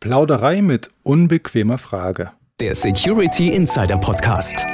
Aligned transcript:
Plauderei 0.00 0.62
mit 0.62 0.88
unbequemer 1.02 1.76
Frage. 1.76 2.30
Der 2.58 2.74
Security 2.74 3.50
Insider 3.50 3.98
Podcast. 3.98 4.64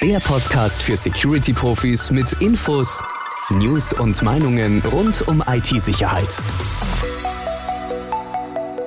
Der 0.00 0.18
Podcast 0.20 0.82
für 0.82 0.96
Security-Profis 0.96 2.10
mit 2.10 2.32
Infos, 2.40 3.04
News 3.50 3.92
und 3.92 4.22
Meinungen 4.22 4.80
rund 4.90 5.28
um 5.28 5.44
IT-Sicherheit. 5.46 6.42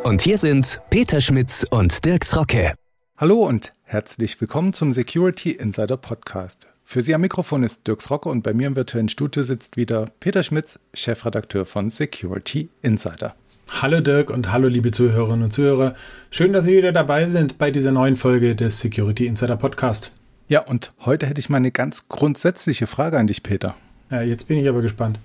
Und 0.04 0.24
hier 0.24 0.40
sind 0.40 0.82
Peter 0.90 1.22
Schmitz 1.22 1.68
und 1.70 2.04
Dirks 2.04 2.36
Rocke. 2.36 2.74
Hallo 3.16 3.44
und 3.44 3.74
herzlich 3.84 4.42
willkommen 4.42 4.74
zum 4.74 4.92
Security 4.92 5.52
Insider 5.52 5.98
Podcast. 5.98 6.66
Für 6.84 7.04
Sie 7.04 7.14
am 7.14 7.22
Mikrofon 7.22 7.62
ist 7.64 7.86
Dirks 7.86 8.10
Rocke 8.10 8.30
und 8.30 8.42
bei 8.42 8.56
mir 8.56 8.66
im 8.66 8.76
virtuellen 8.76 9.10
Studio 9.10 9.44
sitzt 9.44 9.78
wieder 9.78 10.08
Peter 10.20 10.42
Schmitz, 10.42 10.80
Chefredakteur 10.96 11.68
von 11.68 11.92
Security 11.92 12.70
Insider. 12.82 13.36
Hallo 13.68 14.00
Dirk 14.00 14.30
und 14.30 14.52
hallo 14.52 14.68
liebe 14.68 14.92
Zuhörerinnen 14.92 15.44
und 15.44 15.52
Zuhörer. 15.52 15.96
Schön, 16.30 16.54
dass 16.54 16.66
Sie 16.66 16.78
wieder 16.78 16.92
dabei 16.92 17.30
sind 17.30 17.58
bei 17.58 17.72
dieser 17.72 17.92
neuen 17.92 18.16
Folge 18.16 18.56
des 18.56 18.80
Security 18.80 19.26
Insider 19.26 19.58
Podcast. 19.58 20.12
Ja, 20.48 20.62
und 20.62 20.94
heute 21.00 21.26
hätte 21.26 21.40
ich 21.40 21.50
mal 21.50 21.58
eine 21.58 21.72
ganz 21.72 22.08
grundsätzliche 22.08 22.86
Frage 22.86 23.18
an 23.18 23.28
dich, 23.28 23.42
Peter. 23.42 23.76
Ja, 24.12 24.22
jetzt 24.22 24.48
bin 24.48 24.60
ich 24.60 24.70
aber 24.70 24.82
gespannt. 24.82 25.20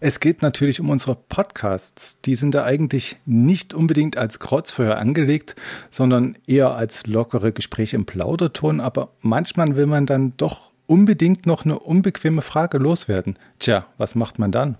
Es 0.00 0.20
geht 0.20 0.40
natürlich 0.40 0.80
um 0.80 0.88
unsere 0.88 1.14
Podcasts. 1.14 2.18
Die 2.22 2.34
sind 2.34 2.54
da 2.54 2.64
eigentlich 2.64 3.18
nicht 3.26 3.74
unbedingt 3.74 4.16
als 4.16 4.38
Kreuzfeuer 4.38 4.96
angelegt, 4.96 5.54
sondern 5.90 6.38
eher 6.46 6.74
als 6.74 7.06
lockere 7.06 7.52
Gespräche 7.52 7.96
im 7.96 8.06
Plauderton. 8.06 8.80
Aber 8.80 9.10
manchmal 9.20 9.76
will 9.76 9.86
man 9.86 10.06
dann 10.06 10.32
doch 10.38 10.72
unbedingt 10.86 11.44
noch 11.44 11.66
eine 11.66 11.78
unbequeme 11.78 12.40
Frage 12.40 12.78
loswerden. 12.78 13.38
Tja, 13.58 13.86
was 13.98 14.14
macht 14.14 14.38
man 14.38 14.50
dann? 14.50 14.78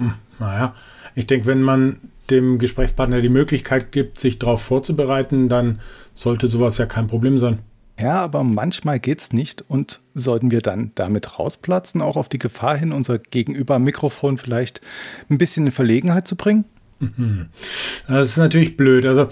Hm, 0.00 0.14
naja, 0.38 0.74
ich 1.14 1.26
denke, 1.26 1.46
wenn 1.46 1.62
man 1.62 1.98
dem 2.30 2.58
Gesprächspartner 2.58 3.20
die 3.20 3.28
Möglichkeit 3.28 3.92
gibt, 3.92 4.18
sich 4.18 4.38
darauf 4.38 4.62
vorzubereiten, 4.62 5.48
dann 5.48 5.80
sollte 6.14 6.48
sowas 6.48 6.78
ja 6.78 6.86
kein 6.86 7.06
Problem 7.06 7.38
sein. 7.38 7.58
Ja, 8.00 8.22
aber 8.22 8.44
manchmal 8.44 8.98
geht's 8.98 9.32
nicht 9.32 9.62
und 9.68 10.00
sollten 10.14 10.50
wir 10.50 10.60
dann 10.60 10.92
damit 10.94 11.38
rausplatzen, 11.38 12.00
auch 12.00 12.16
auf 12.16 12.30
die 12.30 12.38
Gefahr 12.38 12.76
hin, 12.76 12.92
unser 12.92 13.18
Gegenüber 13.18 13.74
am 13.74 13.84
Mikrofon 13.84 14.38
vielleicht 14.38 14.80
ein 15.28 15.36
bisschen 15.36 15.66
in 15.66 15.72
Verlegenheit 15.72 16.26
zu 16.26 16.34
bringen? 16.34 16.64
Mhm. 16.98 17.46
Das 18.08 18.28
ist 18.28 18.36
natürlich 18.38 18.78
blöd. 18.78 19.04
Also 19.04 19.28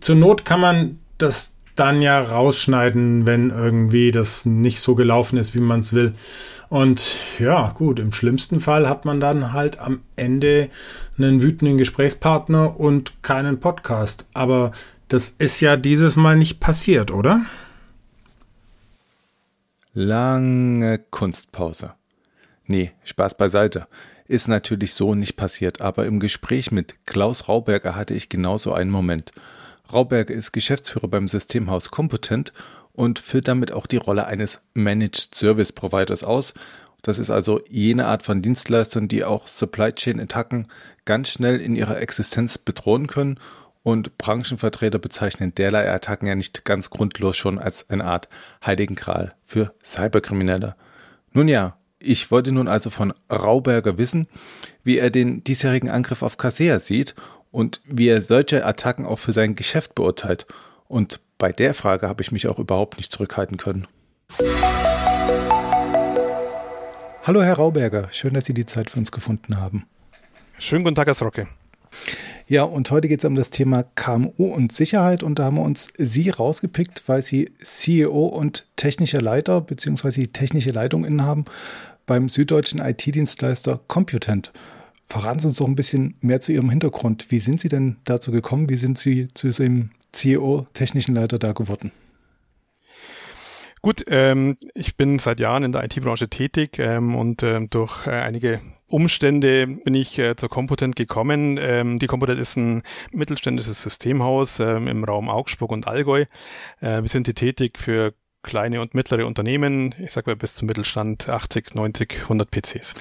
zur 0.00 0.16
Not 0.16 0.44
kann 0.44 0.60
man 0.60 0.98
das 1.18 1.54
dann 1.74 2.02
ja 2.02 2.20
rausschneiden, 2.20 3.26
wenn 3.26 3.50
irgendwie 3.50 4.10
das 4.10 4.44
nicht 4.46 4.80
so 4.80 4.94
gelaufen 4.94 5.38
ist, 5.38 5.54
wie 5.54 5.60
man 5.60 5.80
es 5.80 5.92
will. 5.92 6.12
Und 6.68 7.14
ja, 7.38 7.70
gut, 7.70 7.98
im 7.98 8.12
schlimmsten 8.12 8.60
Fall 8.60 8.88
hat 8.88 9.04
man 9.04 9.20
dann 9.20 9.52
halt 9.52 9.78
am 9.78 10.00
Ende 10.16 10.70
einen 11.18 11.42
wütenden 11.42 11.76
Gesprächspartner 11.76 12.78
und 12.80 13.22
keinen 13.22 13.60
Podcast. 13.60 14.26
Aber 14.32 14.72
das 15.08 15.30
ist 15.30 15.60
ja 15.60 15.76
dieses 15.76 16.16
Mal 16.16 16.36
nicht 16.36 16.60
passiert, 16.60 17.10
oder? 17.10 17.42
Lange 19.92 20.98
Kunstpause. 21.10 21.92
Nee, 22.66 22.92
Spaß 23.04 23.36
beiseite. 23.36 23.86
Ist 24.26 24.48
natürlich 24.48 24.94
so 24.94 25.14
nicht 25.14 25.36
passiert, 25.36 25.82
aber 25.82 26.06
im 26.06 26.20
Gespräch 26.20 26.70
mit 26.70 27.04
Klaus 27.04 27.48
Rauberger 27.48 27.94
hatte 27.94 28.14
ich 28.14 28.30
genauso 28.30 28.72
einen 28.72 28.90
Moment. 28.90 29.32
Rauberger 29.92 30.34
ist 30.34 30.52
Geschäftsführer 30.52 31.08
beim 31.08 31.28
Systemhaus 31.28 31.90
Competent 31.90 32.52
und 32.92 33.18
füllt 33.18 33.48
damit 33.48 33.72
auch 33.72 33.86
die 33.86 33.96
Rolle 33.96 34.26
eines 34.26 34.60
Managed 34.74 35.34
Service 35.34 35.72
Providers 35.72 36.24
aus. 36.24 36.54
Das 37.02 37.18
ist 37.18 37.30
also 37.30 37.60
jene 37.68 38.06
Art 38.06 38.22
von 38.22 38.42
Dienstleistern, 38.42 39.08
die 39.08 39.24
auch 39.24 39.48
Supply 39.48 39.92
Chain 39.92 40.20
Attacken 40.20 40.68
ganz 41.04 41.30
schnell 41.30 41.60
in 41.60 41.74
ihrer 41.74 42.00
Existenz 42.00 42.58
bedrohen 42.58 43.08
können 43.08 43.38
und 43.82 44.16
Branchenvertreter 44.18 44.98
bezeichnen 44.98 45.54
derlei 45.54 45.90
Attacken 45.90 46.28
ja 46.28 46.36
nicht 46.36 46.64
ganz 46.64 46.90
grundlos 46.90 47.36
schon 47.36 47.58
als 47.58 47.90
eine 47.90 48.04
Art 48.04 48.28
Heiligen 48.64 48.94
Gral 48.94 49.34
für 49.42 49.74
Cyberkriminelle. 49.82 50.76
Nun 51.32 51.48
ja, 51.48 51.76
ich 51.98 52.30
wollte 52.30 52.52
nun 52.52 52.68
also 52.68 52.90
von 52.90 53.12
Rauberger 53.30 53.98
wissen, 53.98 54.28
wie 54.84 54.98
er 54.98 55.10
den 55.10 55.42
diesjährigen 55.44 55.90
Angriff 55.90 56.22
auf 56.22 56.36
Kasea 56.36 56.78
sieht 56.78 57.14
und 57.52 57.80
wie 57.84 58.08
er 58.08 58.20
solche 58.20 58.66
Attacken 58.66 59.06
auch 59.06 59.20
für 59.20 59.32
sein 59.32 59.54
Geschäft 59.54 59.94
beurteilt. 59.94 60.46
Und 60.88 61.20
bei 61.38 61.52
der 61.52 61.74
Frage 61.74 62.08
habe 62.08 62.22
ich 62.22 62.32
mich 62.32 62.48
auch 62.48 62.58
überhaupt 62.58 62.96
nicht 62.96 63.12
zurückhalten 63.12 63.58
können. 63.58 63.86
Hallo 67.24 67.42
Herr 67.42 67.54
Rauberger, 67.54 68.08
schön, 68.10 68.34
dass 68.34 68.46
Sie 68.46 68.54
die 68.54 68.66
Zeit 68.66 68.90
für 68.90 68.98
uns 68.98 69.12
gefunden 69.12 69.60
haben. 69.60 69.84
Schönen 70.58 70.82
guten 70.82 70.96
Tag, 70.96 71.06
Herr 71.06 71.14
Srocke. 71.14 71.46
Ja, 72.48 72.64
und 72.64 72.90
heute 72.90 73.06
geht 73.06 73.20
es 73.20 73.24
um 73.24 73.34
das 73.34 73.50
Thema 73.50 73.84
KMU 73.94 74.52
und 74.52 74.72
Sicherheit 74.72 75.22
und 75.22 75.38
da 75.38 75.44
haben 75.44 75.56
wir 75.56 75.62
uns 75.62 75.88
Sie 75.96 76.30
rausgepickt, 76.30 77.04
weil 77.06 77.22
Sie 77.22 77.52
CEO 77.62 78.26
und 78.26 78.66
technischer 78.76 79.20
Leiter 79.20 79.60
bzw. 79.60 80.22
die 80.22 80.32
technische 80.32 80.70
Leitung 80.70 81.04
innehaben 81.04 81.44
beim 82.06 82.28
süddeutschen 82.28 82.80
IT-Dienstleister 82.80 83.80
Computent. 83.86 84.52
Verraten 85.12 85.40
Sie 85.40 85.48
uns 85.48 85.58
doch 85.58 85.66
ein 85.66 85.74
bisschen 85.74 86.14
mehr 86.22 86.40
zu 86.40 86.52
Ihrem 86.52 86.70
Hintergrund. 86.70 87.26
Wie 87.28 87.38
sind 87.38 87.60
Sie 87.60 87.68
denn 87.68 87.98
dazu 88.06 88.32
gekommen? 88.32 88.70
Wie 88.70 88.76
sind 88.76 88.96
Sie 88.96 89.28
zu 89.34 89.46
diesem 89.46 89.90
CEO, 90.12 90.66
technischen 90.72 91.14
Leiter 91.14 91.38
da 91.38 91.52
geworden? 91.52 91.92
Gut, 93.82 94.04
ähm, 94.08 94.56
ich 94.72 94.96
bin 94.96 95.18
seit 95.18 95.38
Jahren 95.38 95.64
in 95.64 95.72
der 95.72 95.84
IT-Branche 95.84 96.30
tätig 96.30 96.78
ähm, 96.78 97.14
und 97.14 97.42
ähm, 97.42 97.68
durch 97.68 98.06
äh, 98.06 98.12
einige 98.12 98.62
Umstände 98.86 99.66
bin 99.66 99.94
ich 99.94 100.18
äh, 100.18 100.34
zur 100.34 100.48
Compotent 100.48 100.96
gekommen. 100.96 101.58
Ähm, 101.60 101.98
die 101.98 102.06
Compotent 102.06 102.40
ist 102.40 102.56
ein 102.56 102.82
mittelständisches 103.12 103.82
Systemhaus 103.82 104.60
ähm, 104.60 104.88
im 104.88 105.04
Raum 105.04 105.28
Augsburg 105.28 105.72
und 105.72 105.86
Allgäu. 105.86 106.24
Äh, 106.80 107.02
wir 107.02 107.08
sind 107.08 107.26
hier 107.26 107.34
tätig 107.34 107.78
für 107.78 108.14
kleine 108.42 108.80
und 108.80 108.94
mittlere 108.94 109.26
Unternehmen, 109.26 109.94
ich 110.02 110.12
sage 110.12 110.30
mal 110.30 110.36
bis 110.36 110.54
zum 110.54 110.68
Mittelstand 110.68 111.28
80, 111.28 111.74
90, 111.74 112.22
100 112.22 112.50
PCs. 112.50 112.94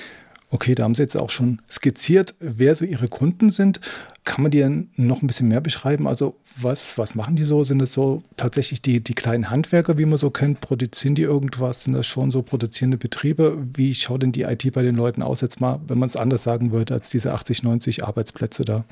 Okay, 0.54 0.76
da 0.76 0.84
haben 0.84 0.96
Sie 0.96 1.02
jetzt 1.02 1.16
auch 1.16 1.30
schon 1.30 1.62
skizziert, 1.70 2.36
wer 2.42 2.76
so 2.76 2.84
Ihre 2.84 3.08
Kunden 3.08 3.52
sind. 3.52 3.80
Kann 4.26 4.44
man 4.44 4.52
die 4.52 4.60
dann 4.60 4.90
noch 4.98 5.22
ein 5.22 5.28
bisschen 5.28 5.48
mehr 5.48 5.62
beschreiben? 5.62 6.08
Also 6.08 6.36
was, 6.58 6.98
was 6.98 7.16
machen 7.16 7.38
die 7.38 7.44
so? 7.44 7.64
Sind 7.64 7.82
es 7.82 7.94
so 7.94 8.22
tatsächlich 8.36 8.82
die, 8.82 9.00
die 9.00 9.14
kleinen 9.14 9.50
Handwerker, 9.50 9.98
wie 9.98 10.04
man 10.04 10.18
so 10.18 10.30
kennt? 10.30 10.60
Produzieren 10.60 11.16
die 11.16 11.22
irgendwas? 11.22 11.84
Sind 11.84 11.94
das 11.94 12.06
schon 12.06 12.32
so 12.32 12.42
produzierende 12.42 12.98
Betriebe? 12.98 13.66
Wie 13.74 13.96
schaut 13.96 14.24
denn 14.24 14.34
die 14.34 14.42
IT 14.42 14.70
bei 14.74 14.84
den 14.84 14.96
Leuten 14.96 15.22
aus? 15.24 15.40
Jetzt 15.40 15.62
mal, 15.62 15.80
wenn 15.88 15.98
man 15.98 16.10
es 16.10 16.18
anders 16.18 16.44
sagen 16.44 16.74
würde, 16.74 16.96
als 16.96 17.10
diese 17.10 17.32
80, 17.34 17.64
90 17.64 18.04
Arbeitsplätze 18.04 18.66
da. 18.66 18.84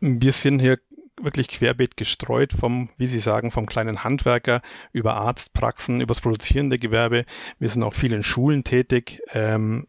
Wir 0.00 0.32
sind 0.32 0.60
hier 0.60 0.76
wirklich 1.22 1.48
querbeet 1.48 1.96
gestreut 1.96 2.52
vom, 2.52 2.90
wie 2.98 3.06
Sie 3.06 3.20
sagen, 3.20 3.50
vom 3.50 3.64
kleinen 3.64 4.04
Handwerker 4.04 4.60
über 4.92 5.14
Arztpraxen, 5.14 6.02
übers 6.02 6.20
produzierende 6.20 6.78
Gewerbe. 6.78 7.24
Wir 7.58 7.68
sind 7.70 7.82
auch 7.82 7.94
viel 7.94 8.12
in 8.12 8.22
Schulen 8.22 8.64
tätig. 8.64 9.22
Ähm, 9.32 9.86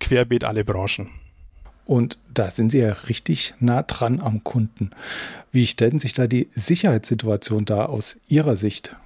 querbeet 0.00 0.44
alle 0.44 0.64
Branchen. 0.64 1.08
Und 1.84 2.18
da 2.34 2.50
sind 2.50 2.70
Sie 2.72 2.78
ja 2.78 2.92
richtig 2.92 3.54
nah 3.60 3.82
dran 3.82 4.20
am 4.20 4.42
Kunden. 4.42 4.90
Wie 5.52 5.66
stellt 5.66 6.00
sich 6.00 6.14
da 6.14 6.26
die 6.26 6.48
Sicherheitssituation 6.54 7.64
da 7.64 7.86
aus 7.86 8.18
Ihrer 8.28 8.56
Sicht? 8.56 8.96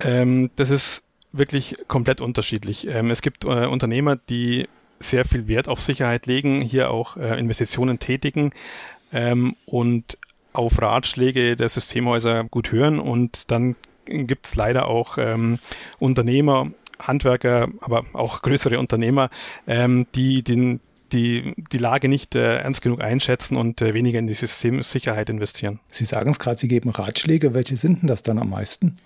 Ähm, 0.00 0.50
das 0.56 0.70
ist 0.70 1.04
wirklich 1.32 1.74
komplett 1.88 2.20
unterschiedlich. 2.20 2.86
Ähm, 2.88 3.10
es 3.10 3.20
gibt 3.20 3.44
äh, 3.44 3.66
Unternehmer, 3.66 4.16
die 4.16 4.66
sehr 4.98 5.24
viel 5.24 5.46
Wert 5.46 5.68
auf 5.68 5.80
Sicherheit 5.80 6.26
legen, 6.26 6.62
hier 6.62 6.90
auch 6.90 7.16
äh, 7.16 7.38
Investitionen 7.38 7.98
tätigen 7.98 8.52
ähm, 9.12 9.54
und 9.66 10.18
auf 10.52 10.80
Ratschläge 10.80 11.56
der 11.56 11.68
Systemhäuser 11.68 12.44
gut 12.44 12.72
hören. 12.72 12.98
Und 12.98 13.50
dann 13.50 13.76
gibt 14.06 14.46
es 14.46 14.54
leider 14.54 14.86
auch 14.86 15.18
ähm, 15.18 15.58
Unternehmer 15.98 16.70
Handwerker, 16.98 17.68
aber 17.80 18.04
auch 18.12 18.42
größere 18.42 18.78
Unternehmer, 18.78 19.30
ähm, 19.66 20.06
die 20.14 20.42
den 20.42 20.80
die, 21.12 21.54
die 21.70 21.78
Lage 21.78 22.08
nicht 22.08 22.34
äh, 22.34 22.58
ernst 22.58 22.82
genug 22.82 23.02
einschätzen 23.02 23.56
und 23.56 23.82
äh, 23.82 23.94
weniger 23.94 24.18
in 24.18 24.26
die 24.26 24.34
Systemsicherheit 24.34 25.28
investieren. 25.28 25.80
Sie 25.88 26.04
sagen 26.04 26.30
es 26.30 26.38
gerade, 26.38 26.58
Sie 26.58 26.68
geben 26.68 26.90
Ratschläge. 26.90 27.54
Welche 27.54 27.76
sind 27.76 28.02
denn 28.02 28.08
das 28.08 28.22
dann 28.22 28.38
am 28.38 28.50
meisten? 28.50 28.96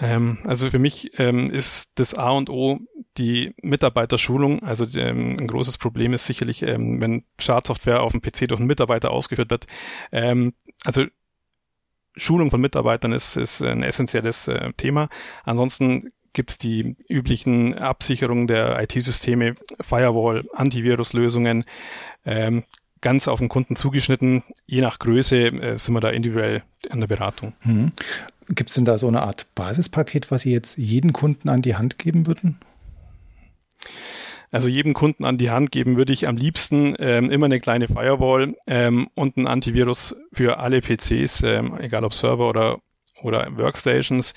Ähm, 0.00 0.38
also 0.44 0.70
für 0.70 0.78
mich 0.78 1.18
ähm, 1.18 1.50
ist 1.50 1.92
das 1.96 2.14
A 2.14 2.30
und 2.30 2.48
O 2.48 2.78
die 3.18 3.54
Mitarbeiterschulung. 3.62 4.62
Also 4.62 4.86
ähm, 4.94 5.38
ein 5.38 5.46
großes 5.46 5.78
Problem 5.78 6.14
ist 6.14 6.26
sicherlich, 6.26 6.62
ähm, 6.62 7.00
wenn 7.00 7.24
Schadsoftware 7.38 8.02
auf 8.02 8.12
dem 8.12 8.22
PC 8.22 8.48
durch 8.48 8.60
einen 8.60 8.68
Mitarbeiter 8.68 9.10
ausgeführt 9.10 9.50
wird. 9.50 9.66
Ähm, 10.12 10.54
also 10.84 11.04
Schulung 12.16 12.50
von 12.50 12.60
Mitarbeitern 12.60 13.12
ist, 13.12 13.36
ist 13.36 13.62
ein 13.62 13.82
essentielles 13.82 14.48
äh, 14.48 14.72
Thema. 14.74 15.08
Ansonsten 15.44 16.12
gibt 16.32 16.50
es 16.52 16.58
die 16.58 16.96
üblichen 17.08 17.76
Absicherungen 17.76 18.46
der 18.46 18.80
IT-Systeme, 18.82 19.54
Firewall, 19.80 20.44
Antivirus-Lösungen, 20.52 21.64
ähm, 22.24 22.64
ganz 23.00 23.28
auf 23.28 23.40
den 23.40 23.48
Kunden 23.48 23.76
zugeschnitten. 23.76 24.42
Je 24.66 24.80
nach 24.80 24.98
Größe 24.98 25.46
äh, 25.46 25.78
sind 25.78 25.94
wir 25.94 26.00
da 26.00 26.10
individuell 26.10 26.62
an 26.90 27.00
der 27.00 27.08
Beratung. 27.08 27.52
Mhm. 27.64 27.92
Gibt 28.48 28.70
es 28.70 28.76
denn 28.76 28.84
da 28.84 28.98
so 28.98 29.08
eine 29.08 29.22
Art 29.22 29.46
Basispaket, 29.54 30.30
was 30.30 30.42
Sie 30.42 30.52
jetzt 30.52 30.78
jeden 30.78 31.12
Kunden 31.12 31.48
an 31.48 31.62
die 31.62 31.76
Hand 31.76 31.98
geben 31.98 32.26
würden? 32.26 32.58
Also 34.50 34.68
jedem 34.68 34.92
Kunden 34.92 35.24
an 35.24 35.38
die 35.38 35.50
Hand 35.50 35.72
geben 35.72 35.96
würde 35.96 36.12
ich 36.12 36.28
am 36.28 36.36
liebsten 36.36 36.94
ähm, 36.98 37.30
immer 37.30 37.46
eine 37.46 37.58
kleine 37.58 37.88
Firewall 37.88 38.54
ähm, 38.66 39.08
und 39.14 39.36
ein 39.38 39.46
Antivirus 39.46 40.14
für 40.32 40.58
alle 40.58 40.80
PCs, 40.82 41.42
ähm, 41.42 41.78
egal 41.80 42.04
ob 42.04 42.12
Server 42.12 42.48
oder 42.48 42.78
oder 43.22 43.56
Workstations. 43.56 44.34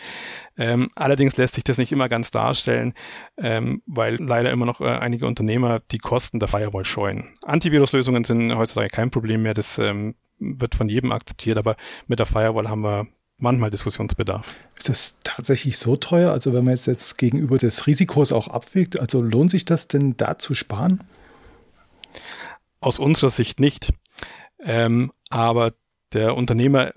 Ähm, 0.58 0.90
allerdings 0.96 1.38
lässt 1.38 1.56
sich 1.56 1.64
das 1.64 1.78
nicht 1.78 1.92
immer 1.92 2.10
ganz 2.10 2.32
darstellen, 2.32 2.94
ähm, 3.38 3.82
weil 3.86 4.16
leider 4.16 4.52
immer 4.52 4.66
noch 4.66 4.82
äh, 4.82 4.86
einige 4.86 5.28
Unternehmer 5.28 5.82
die 5.92 5.98
Kosten 5.98 6.40
der 6.40 6.48
Firewall 6.48 6.86
scheuen. 6.86 7.34
Antiviruslösungen 7.44 8.24
sind 8.24 8.56
heutzutage 8.56 8.90
kein 8.90 9.12
Problem 9.12 9.44
mehr, 9.44 9.54
das 9.54 9.78
ähm, 9.78 10.16
wird 10.40 10.76
von 10.76 10.90
jedem 10.90 11.12
akzeptiert, 11.12 11.58
aber 11.58 11.76
mit 12.08 12.20
der 12.20 12.26
Firewall 12.26 12.70
haben 12.70 12.82
wir 12.82 13.08
manchmal 13.38 13.72
Diskussionsbedarf. 13.72 14.54
Ist 14.76 14.90
das 14.90 15.18
tatsächlich 15.24 15.78
so 15.78 15.96
teuer? 15.96 16.32
Also 16.32 16.54
wenn 16.54 16.64
man 16.64 16.74
jetzt, 16.74 16.88
jetzt 16.88 17.18
gegenüber 17.18 17.58
des 17.58 17.88
Risikos 17.88 18.32
auch 18.32 18.48
abwägt, 18.48 19.00
also 19.00 19.22
lohnt 19.22 19.52
sich 19.52 19.66
das 19.66 19.88
denn 19.88 20.16
da 20.18 20.38
zu 20.38 20.54
sparen? 20.54 21.04
Aus 22.80 23.00
unserer 23.00 23.30
Sicht 23.30 23.60
nicht. 23.60 23.94
Ähm, 24.64 25.12
aber 25.30 25.74
der 26.14 26.36
Unternehmer 26.36 26.92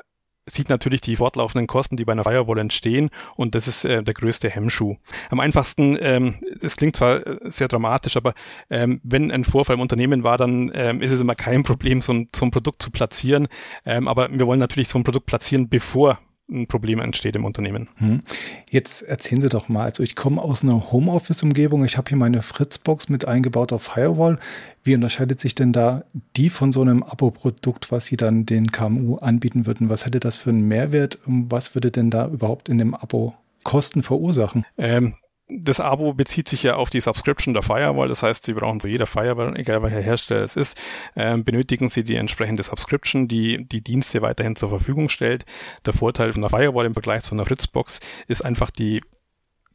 sieht 0.49 0.69
natürlich 0.69 1.01
die 1.01 1.17
fortlaufenden 1.17 1.67
Kosten, 1.67 1.97
die 1.97 2.05
bei 2.05 2.13
einer 2.13 2.25
Firewall 2.25 2.59
entstehen 2.59 3.11
und 3.37 3.55
das 3.55 3.69
ist 3.69 3.85
äh, 3.85 4.03
der 4.03 4.15
größte 4.15 4.51
Hemmschuh. 4.51 4.97
Am 5.31 5.41
einfachsten, 5.41 5.97
ähm, 6.01 6.37
es 6.61 6.77
klingt 6.77 6.97
zwar 6.97 7.27
äh, 7.27 7.39
sehr 7.45 7.69
dramatisch, 7.69 8.17
aber 8.17 8.35
ähm, 8.71 9.01
wenn 9.03 9.31
ein 9.31 9.45
Vorfall 9.45 9.77
im 9.77 9.83
Unternehmen 9.83 10.25
war, 10.25 10.39
dann 10.39 10.71
ähm, 10.75 11.03
ist 11.03 11.13
es 11.13 11.21
immer 11.21 11.35
kein 11.35 11.63
Problem, 11.69 12.01
so 12.01 12.13
ein, 12.13 12.29
so 12.35 12.45
ein 12.45 12.51
Produkt 12.51 12.83
zu 12.83 12.91
platzieren. 12.91 13.49
Ähm, 13.85 14.09
aber 14.09 14.29
wir 14.31 14.47
wollen 14.47 14.61
natürlich 14.61 14.89
so 14.89 14.99
ein 14.99 15.05
Produkt 15.05 15.27
platzieren, 15.27 15.69
bevor 15.69 16.19
ein 16.51 16.67
Problem 16.67 17.01
entsteht 17.01 17.37
im 17.37 17.45
Unternehmen. 17.45 17.89
Hm. 17.97 18.23
Jetzt 18.71 19.03
erzählen 19.03 19.41
Sie 19.41 19.49
doch 19.49 19.69
mal, 19.69 19.85
also 19.85 20.03
ich 20.03 20.17
komme 20.17 20.41
aus 20.41 20.63
einer 20.63 20.91
Homeoffice-Umgebung, 20.91 21.85
ich 21.85 21.97
habe 21.97 22.09
hier 22.09 22.19
meine 22.19 22.43
Fritzbox 22.43 23.09
mit 23.09 23.27
eingebauter 23.27 23.79
Firewall. 23.79 24.39
Wie 24.83 24.95
unterscheidet 24.95 25.41
sich 25.41 25.55
denn 25.55 25.73
da 25.73 26.05
die 26.37 26.51
von 26.51 26.73
so 26.73 26.81
einem 26.81 27.03
Abo-Produkt, 27.03 27.93
was 27.93 28.07
Sie 28.07 28.17
dann 28.17 28.47
den 28.47 28.73
KMU 28.73 29.17
anbieten 29.17 29.67
würden? 29.67 29.91
Was 29.91 30.07
hätte 30.07 30.21
das 30.21 30.37
für 30.37 30.51
einen 30.51 30.67
Mehrwert? 30.67 31.19
Was 31.27 31.75
würde 31.75 31.91
denn 31.91 32.11
da 32.11 32.27
überhaupt 32.29 32.69
in 32.69 32.79
dem 32.79 32.95
Abo 32.95 33.35
Kosten 33.65 34.03
verursachen? 34.03 34.65
Ähm, 34.79 35.15
das 35.49 35.81
Abo 35.81 36.13
bezieht 36.13 36.49
sich 36.49 36.63
ja 36.63 36.77
auf 36.77 36.91
die 36.91 37.01
Subscription 37.01 37.55
der 37.55 37.63
Firewall. 37.63 38.09
Das 38.09 38.23
heißt, 38.23 38.45
Sie 38.45 38.53
brauchen 38.53 38.81
zu 38.81 38.89
jeder 38.89 39.07
Firewall, 39.07 39.57
egal 39.57 39.83
welcher 39.83 40.01
Hersteller 40.01 40.43
es 40.43 40.57
ist, 40.57 40.79
ähm, 41.17 41.45
benötigen 41.45 41.89
Sie 41.89 42.05
die 42.05 42.17
entsprechende 42.17 42.63
Subscription, 42.63 43.29
die 43.29 43.67
die 43.67 43.83
Dienste 43.83 44.23
weiterhin 44.23 44.57
zur 44.57 44.69
Verfügung 44.69 45.09
stellt. 45.09 45.47
Der 45.87 45.95
Vorteil 45.95 46.33
von 46.33 46.43
der 46.43 46.51
Firewall 46.51 46.87
im 46.87 46.93
Vergleich 46.95 47.23
zu 47.23 47.35
einer 47.35 47.47
Fritzbox 47.47 48.01
ist 48.27 48.45
einfach 48.45 48.71
die 48.71 49.01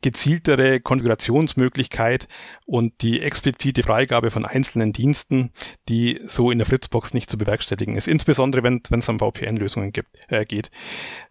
gezieltere 0.03 0.81
Konfigurationsmöglichkeit 0.81 2.27
und 2.65 3.01
die 3.01 3.21
explizite 3.21 3.81
Freigabe 3.81 4.29
von 4.29 4.45
einzelnen 4.45 4.93
Diensten, 4.93 5.51
die 5.89 6.19
so 6.25 6.51
in 6.51 6.59
der 6.59 6.67
Fritzbox 6.67 7.15
nicht 7.15 7.29
zu 7.29 7.37
bewerkstelligen 7.39 7.95
ist. 7.95 8.07
Insbesondere 8.07 8.61
wenn 8.63 8.81
es 8.91 9.09
um 9.09 9.17
VPN-Lösungen 9.17 9.91
äh, 10.27 10.45
geht. 10.45 10.69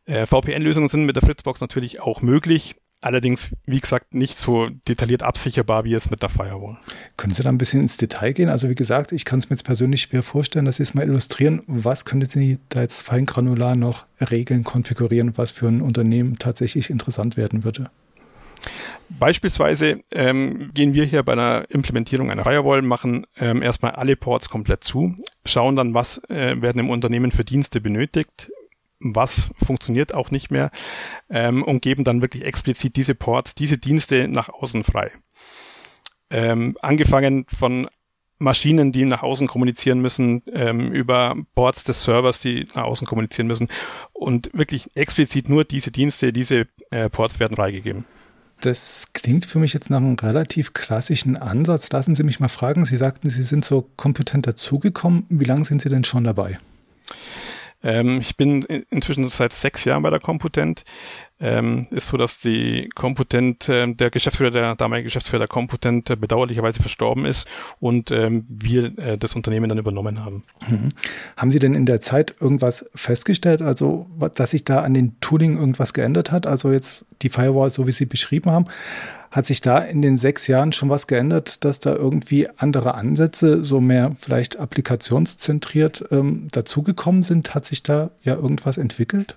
Äh, 0.06 0.26
VPN-Lösungen 0.26 0.88
sind 0.88 1.04
mit 1.04 1.16
der 1.16 1.22
Fritzbox 1.22 1.60
natürlich 1.60 2.00
auch 2.00 2.22
möglich. 2.22 2.74
Allerdings, 3.02 3.50
wie 3.66 3.80
gesagt, 3.80 4.14
nicht 4.14 4.38
so 4.38 4.68
detailliert 4.86 5.24
absicherbar 5.24 5.82
wie 5.82 5.92
es 5.92 6.08
mit 6.08 6.22
der 6.22 6.28
Firewall. 6.28 6.78
Können 7.16 7.34
Sie 7.34 7.42
da 7.42 7.48
ein 7.48 7.58
bisschen 7.58 7.82
ins 7.82 7.96
Detail 7.96 8.32
gehen? 8.32 8.48
Also 8.48 8.70
wie 8.70 8.76
gesagt, 8.76 9.10
ich 9.10 9.24
kann 9.24 9.40
es 9.40 9.50
mir 9.50 9.56
jetzt 9.56 9.64
persönlich 9.64 10.02
schwer 10.02 10.22
vorstellen, 10.22 10.66
dass 10.66 10.76
Sie 10.76 10.84
es 10.84 10.94
mal 10.94 11.04
illustrieren. 11.04 11.62
Was 11.66 12.04
können 12.04 12.24
Sie 12.24 12.58
da 12.68 12.80
jetzt 12.80 13.02
feingranular 13.02 13.74
noch 13.74 14.06
regeln, 14.20 14.62
konfigurieren, 14.62 15.36
was 15.36 15.50
für 15.50 15.66
ein 15.66 15.82
Unternehmen 15.82 16.38
tatsächlich 16.38 16.90
interessant 16.90 17.36
werden 17.36 17.64
würde? 17.64 17.90
Beispielsweise 19.18 20.00
ähm, 20.14 20.70
gehen 20.72 20.94
wir 20.94 21.04
hier 21.04 21.24
bei 21.24 21.32
einer 21.32 21.64
Implementierung 21.70 22.30
einer 22.30 22.44
Firewall, 22.44 22.82
machen 22.82 23.26
ähm, 23.40 23.62
erstmal 23.62 23.92
alle 23.92 24.14
Ports 24.14 24.48
komplett 24.48 24.84
zu, 24.84 25.12
schauen 25.44 25.74
dann, 25.74 25.92
was 25.92 26.18
äh, 26.28 26.62
werden 26.62 26.78
im 26.78 26.88
Unternehmen 26.88 27.32
für 27.32 27.44
Dienste 27.44 27.80
benötigt, 27.80 28.52
was 29.02 29.50
funktioniert 29.64 30.14
auch 30.14 30.30
nicht 30.30 30.50
mehr 30.50 30.70
ähm, 31.30 31.62
und 31.62 31.82
geben 31.82 32.04
dann 32.04 32.22
wirklich 32.22 32.44
explizit 32.44 32.96
diese 32.96 33.14
Ports, 33.14 33.54
diese 33.54 33.78
Dienste 33.78 34.28
nach 34.28 34.48
außen 34.48 34.84
frei. 34.84 35.10
Ähm, 36.30 36.76
angefangen 36.80 37.44
von 37.48 37.86
Maschinen, 38.38 38.92
die 38.92 39.04
nach 39.04 39.22
außen 39.22 39.46
kommunizieren 39.46 40.00
müssen, 40.00 40.42
ähm, 40.52 40.92
über 40.92 41.36
Ports 41.54 41.84
des 41.84 42.04
Servers, 42.04 42.40
die 42.40 42.66
nach 42.74 42.84
außen 42.84 43.06
kommunizieren 43.06 43.46
müssen 43.46 43.68
und 44.12 44.50
wirklich 44.52 44.88
explizit 44.96 45.48
nur 45.48 45.64
diese 45.64 45.90
Dienste, 45.90 46.32
diese 46.32 46.66
äh, 46.90 47.08
Ports 47.08 47.40
werden 47.40 47.56
freigegeben. 47.56 48.04
Das 48.60 49.08
klingt 49.12 49.44
für 49.44 49.58
mich 49.58 49.72
jetzt 49.72 49.90
nach 49.90 49.96
einem 49.98 50.14
relativ 50.14 50.72
klassischen 50.72 51.36
Ansatz. 51.36 51.90
Lassen 51.90 52.14
Sie 52.14 52.22
mich 52.22 52.38
mal 52.38 52.48
fragen. 52.48 52.84
Sie 52.84 52.96
sagten, 52.96 53.28
Sie 53.28 53.42
sind 53.42 53.64
so 53.64 53.90
kompetent 53.96 54.46
dazugekommen. 54.46 55.26
Wie 55.28 55.44
lange 55.44 55.64
sind 55.64 55.82
Sie 55.82 55.88
denn 55.88 56.04
schon 56.04 56.22
dabei? 56.22 56.60
Ähm, 57.82 58.20
ich 58.20 58.36
bin 58.36 58.62
inzwischen 58.90 59.24
seit 59.24 59.52
sechs 59.52 59.84
Jahren 59.84 60.02
bei 60.02 60.10
der 60.10 60.20
Computent. 60.20 60.84
Ähm, 61.40 61.88
ist 61.90 62.06
so, 62.06 62.16
dass 62.16 62.38
die 62.38 62.88
Computent, 62.94 63.68
äh, 63.68 63.92
der 63.92 64.10
Geschäftsführer, 64.10 64.52
der 64.52 64.76
damalige 64.76 65.06
Geschäftsführer 65.06 65.40
der 65.40 65.48
Computent 65.48 66.08
äh, 66.08 66.14
bedauerlicherweise 66.14 66.80
verstorben 66.80 67.24
ist 67.24 67.48
und 67.80 68.12
ähm, 68.12 68.46
wir 68.48 68.96
äh, 68.96 69.18
das 69.18 69.34
Unternehmen 69.34 69.68
dann 69.68 69.78
übernommen 69.78 70.24
haben. 70.24 70.44
Mhm. 70.68 70.90
Haben 71.36 71.50
Sie 71.50 71.58
denn 71.58 71.74
in 71.74 71.84
der 71.84 72.00
Zeit 72.00 72.36
irgendwas 72.38 72.88
festgestellt, 72.94 73.60
also 73.60 74.06
dass 74.36 74.52
sich 74.52 74.64
da 74.64 74.82
an 74.82 74.94
den 74.94 75.18
Tooling 75.18 75.58
irgendwas 75.58 75.94
geändert 75.94 76.30
hat? 76.30 76.46
Also 76.46 76.70
jetzt 76.70 77.06
die 77.22 77.28
Firewall, 77.28 77.70
so 77.70 77.88
wie 77.88 77.92
Sie 77.92 78.06
beschrieben 78.06 78.52
haben, 78.52 78.66
hat 79.32 79.46
sich 79.46 79.62
da 79.62 79.78
in 79.78 80.02
den 80.02 80.18
sechs 80.18 80.46
Jahren 80.46 80.72
schon 80.72 80.90
was 80.90 81.06
geändert, 81.06 81.64
dass 81.64 81.80
da 81.80 81.94
irgendwie 81.94 82.48
andere 82.58 82.94
Ansätze, 82.94 83.64
so 83.64 83.80
mehr 83.80 84.14
vielleicht 84.20 84.58
applikationszentriert 84.58 86.04
ähm, 86.10 86.48
dazugekommen 86.52 87.22
sind? 87.22 87.54
Hat 87.54 87.64
sich 87.64 87.82
da 87.82 88.10
ja 88.20 88.34
irgendwas 88.34 88.76
entwickelt? 88.76 89.34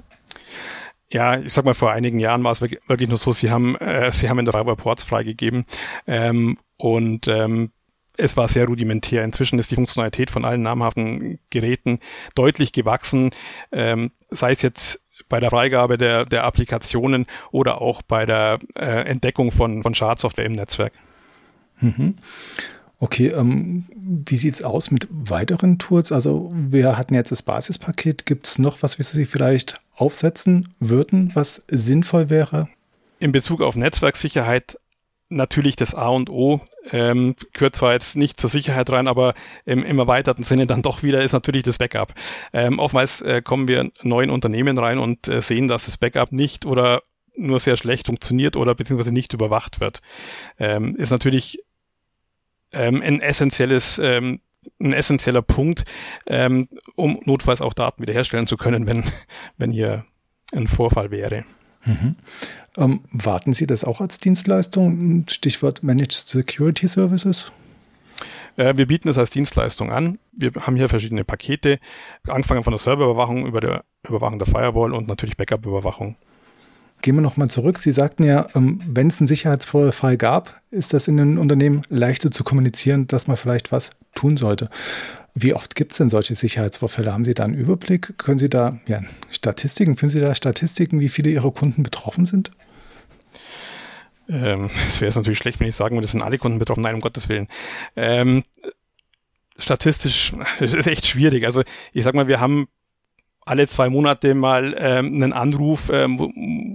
Ja, 1.09 1.39
ich 1.39 1.53
sag 1.53 1.63
mal, 1.63 1.73
vor 1.73 1.91
einigen 1.91 2.19
Jahren 2.19 2.43
war 2.43 2.51
es 2.51 2.61
wirklich 2.61 3.07
nur 3.07 3.17
so, 3.17 3.31
sie 3.31 3.49
haben, 3.49 3.75
äh, 3.77 4.11
sie 4.11 4.29
haben 4.29 4.39
in 4.39 4.45
der 4.45 4.53
Firewall 4.53 4.75
Ports 4.75 5.03
freigegeben 5.03 5.65
ähm, 6.07 6.57
und 6.77 7.29
ähm, 7.29 7.71
es 8.17 8.35
war 8.35 8.49
sehr 8.49 8.65
rudimentär. 8.65 9.23
Inzwischen 9.23 9.59
ist 9.59 9.71
die 9.71 9.75
Funktionalität 9.75 10.29
von 10.29 10.43
allen 10.43 10.61
namhaften 10.61 11.39
Geräten 11.49 11.99
deutlich 12.33 12.73
gewachsen, 12.73 13.31
ähm, 13.71 14.11
sei 14.29 14.51
es 14.51 14.61
jetzt 14.61 15.04
bei 15.29 15.39
der 15.39 15.49
Freigabe 15.49 15.97
der, 15.97 16.25
der 16.25 16.43
Applikationen 16.43 17.25
oder 17.51 17.81
auch 17.81 18.01
bei 18.01 18.25
der 18.25 18.59
äh, 18.75 19.05
Entdeckung 19.05 19.51
von, 19.51 19.83
von 19.83 19.95
Schadsoftware 19.95 20.45
im 20.45 20.53
Netzwerk. 20.53 20.93
Mhm. 21.81 22.15
Okay, 22.99 23.27
ähm, 23.27 23.85
wie 23.95 24.37
sieht's 24.37 24.63
aus 24.63 24.89
mit 24.89 25.07
weiteren 25.11 25.77
Tools? 25.77 26.11
Also 26.11 26.51
wir 26.55 26.97
hatten 26.97 27.13
jetzt 27.13 27.31
das 27.31 27.43
Basispaket. 27.43 28.25
Gibt 28.25 28.47
es 28.47 28.57
noch 28.57 28.81
was, 28.83 28.97
wie 28.97 29.03
Sie 29.03 29.25
vielleicht 29.25 29.75
aufsetzen 29.95 30.73
würden, 30.79 31.31
was 31.33 31.61
sinnvoll 31.67 32.29
wäre? 32.29 32.69
In 33.19 33.31
Bezug 33.31 33.61
auf 33.61 33.75
Netzwerksicherheit 33.75 34.77
natürlich 35.29 35.75
das 35.75 35.95
A 35.95 36.09
und 36.09 36.29
O, 36.29 36.61
ähm, 36.91 37.35
gehört 37.53 37.75
zwar 37.75 37.93
jetzt 37.93 38.15
nicht 38.15 38.39
zur 38.39 38.49
Sicherheit 38.49 38.91
rein, 38.91 39.07
aber 39.07 39.33
im, 39.65 39.83
im 39.83 39.99
erweiterten 39.99 40.43
Sinne 40.43 40.67
dann 40.67 40.81
doch 40.81 41.03
wieder 41.03 41.23
ist 41.23 41.33
natürlich 41.33 41.63
das 41.63 41.77
Backup. 41.77 42.13
Ähm, 42.53 42.79
oftmals 42.79 43.21
äh, 43.21 43.41
kommen 43.41 43.67
wir 43.67 43.89
neuen 44.03 44.29
Unternehmen 44.29 44.77
rein 44.77 44.99
und 44.99 45.27
äh, 45.27 45.41
sehen, 45.41 45.67
dass 45.67 45.85
das 45.85 45.97
Backup 45.97 46.31
nicht 46.31 46.65
oder 46.65 47.01
nur 47.35 47.59
sehr 47.59 47.75
schlecht 47.75 48.07
funktioniert 48.07 48.55
oder 48.55 48.75
beziehungsweise 48.75 49.11
nicht 49.11 49.33
überwacht 49.33 49.79
wird. 49.79 50.01
Ähm, 50.59 50.95
ist 50.95 51.11
natürlich 51.11 51.59
ähm, 52.71 53.01
ein 53.01 53.21
essentielles 53.21 53.99
ähm, 54.01 54.39
ein 54.79 54.93
essentieller 54.93 55.41
Punkt, 55.41 55.85
ähm, 56.25 56.67
um 56.95 57.19
notfalls 57.25 57.61
auch 57.61 57.73
Daten 57.73 58.01
wiederherstellen 58.01 58.47
zu 58.47 58.57
können, 58.57 58.87
wenn, 58.87 59.03
wenn 59.57 59.71
hier 59.71 60.05
ein 60.53 60.67
Vorfall 60.67 61.11
wäre. 61.11 61.45
Mhm. 61.85 62.15
Ähm, 62.77 62.99
warten 63.11 63.53
Sie 63.53 63.67
das 63.67 63.83
auch 63.83 64.01
als 64.01 64.19
Dienstleistung? 64.19 65.25
Stichwort 65.29 65.83
Managed 65.83 66.13
Security 66.27 66.87
Services? 66.87 67.51
Äh, 68.57 68.77
wir 68.77 68.87
bieten 68.87 69.09
es 69.09 69.17
als 69.17 69.29
Dienstleistung 69.29 69.91
an. 69.91 70.19
Wir 70.31 70.51
haben 70.59 70.75
hier 70.75 70.89
verschiedene 70.89 71.23
Pakete, 71.23 71.79
angefangen 72.27 72.63
von 72.63 72.71
der 72.71 72.79
Serverüberwachung 72.79 73.45
über 73.45 73.61
der 73.61 73.83
Überwachung 74.07 74.39
der 74.39 74.47
Firewall 74.47 74.93
und 74.93 75.07
natürlich 75.07 75.37
Backup-Überwachung. 75.37 76.15
Gehen 77.01 77.15
wir 77.15 77.21
nochmal 77.21 77.49
zurück. 77.49 77.77
Sie 77.79 77.91
sagten 77.91 78.23
ja, 78.23 78.47
ähm, 78.55 78.79
wenn 78.85 79.07
es 79.07 79.19
einen 79.19 79.27
Sicherheitsvorfall 79.27 80.17
gab, 80.17 80.61
ist 80.71 80.93
das 80.93 81.07
in 81.07 81.17
den 81.17 81.37
Unternehmen 81.37 81.83
leichter 81.89 82.31
zu 82.31 82.43
kommunizieren, 82.43 83.07
dass 83.07 83.27
man 83.27 83.37
vielleicht 83.37 83.71
was 83.71 83.91
tun 84.15 84.37
sollte. 84.37 84.69
Wie 85.37 85.53
oft 85.53 85.75
gibt 85.75 85.91
es 85.91 85.97
denn 85.97 86.09
solche 86.09 86.33
Sicherheitsvorfälle? 86.33 87.11
Haben 87.11 87.25
Sie 87.25 87.33
da 87.33 87.43
einen 87.43 87.55
Überblick? 87.55 88.17
Können 88.17 88.39
Sie 88.39 88.49
da 88.49 88.79
ja, 88.87 89.01
Statistiken, 89.29 89.97
finden 89.97 90.13
Sie 90.13 90.21
da 90.21 90.33
Statistiken, 90.33 91.01
wie 91.01 91.09
viele 91.09 91.29
Ihrer 91.29 91.51
Kunden 91.51 91.83
betroffen 91.83 92.25
sind? 92.25 92.51
Ähm, 94.29 94.69
es 94.87 95.01
wäre 95.01 95.13
natürlich 95.13 95.39
schlecht, 95.39 95.59
wenn 95.59 95.67
ich 95.67 95.75
sagen 95.75 95.97
würde, 95.97 96.05
es 96.05 96.11
sind 96.11 96.21
alle 96.21 96.37
Kunden 96.37 96.57
betroffen. 96.57 96.81
Nein, 96.81 96.95
um 96.95 97.01
Gottes 97.01 97.27
Willen. 97.27 97.49
Ähm, 97.97 98.43
statistisch, 99.57 100.31
es 100.61 100.73
ist 100.73 100.87
echt 100.87 101.05
schwierig. 101.05 101.45
Also 101.45 101.63
ich 101.91 102.05
sag 102.05 102.15
mal, 102.15 102.29
wir 102.29 102.39
haben 102.39 102.67
alle 103.45 103.67
zwei 103.67 103.89
Monate 103.89 104.33
mal 104.33 104.75
ähm, 104.77 105.13
einen 105.13 105.33
Anruf, 105.33 105.89
ähm, 105.93 106.19
wo, 106.19 106.31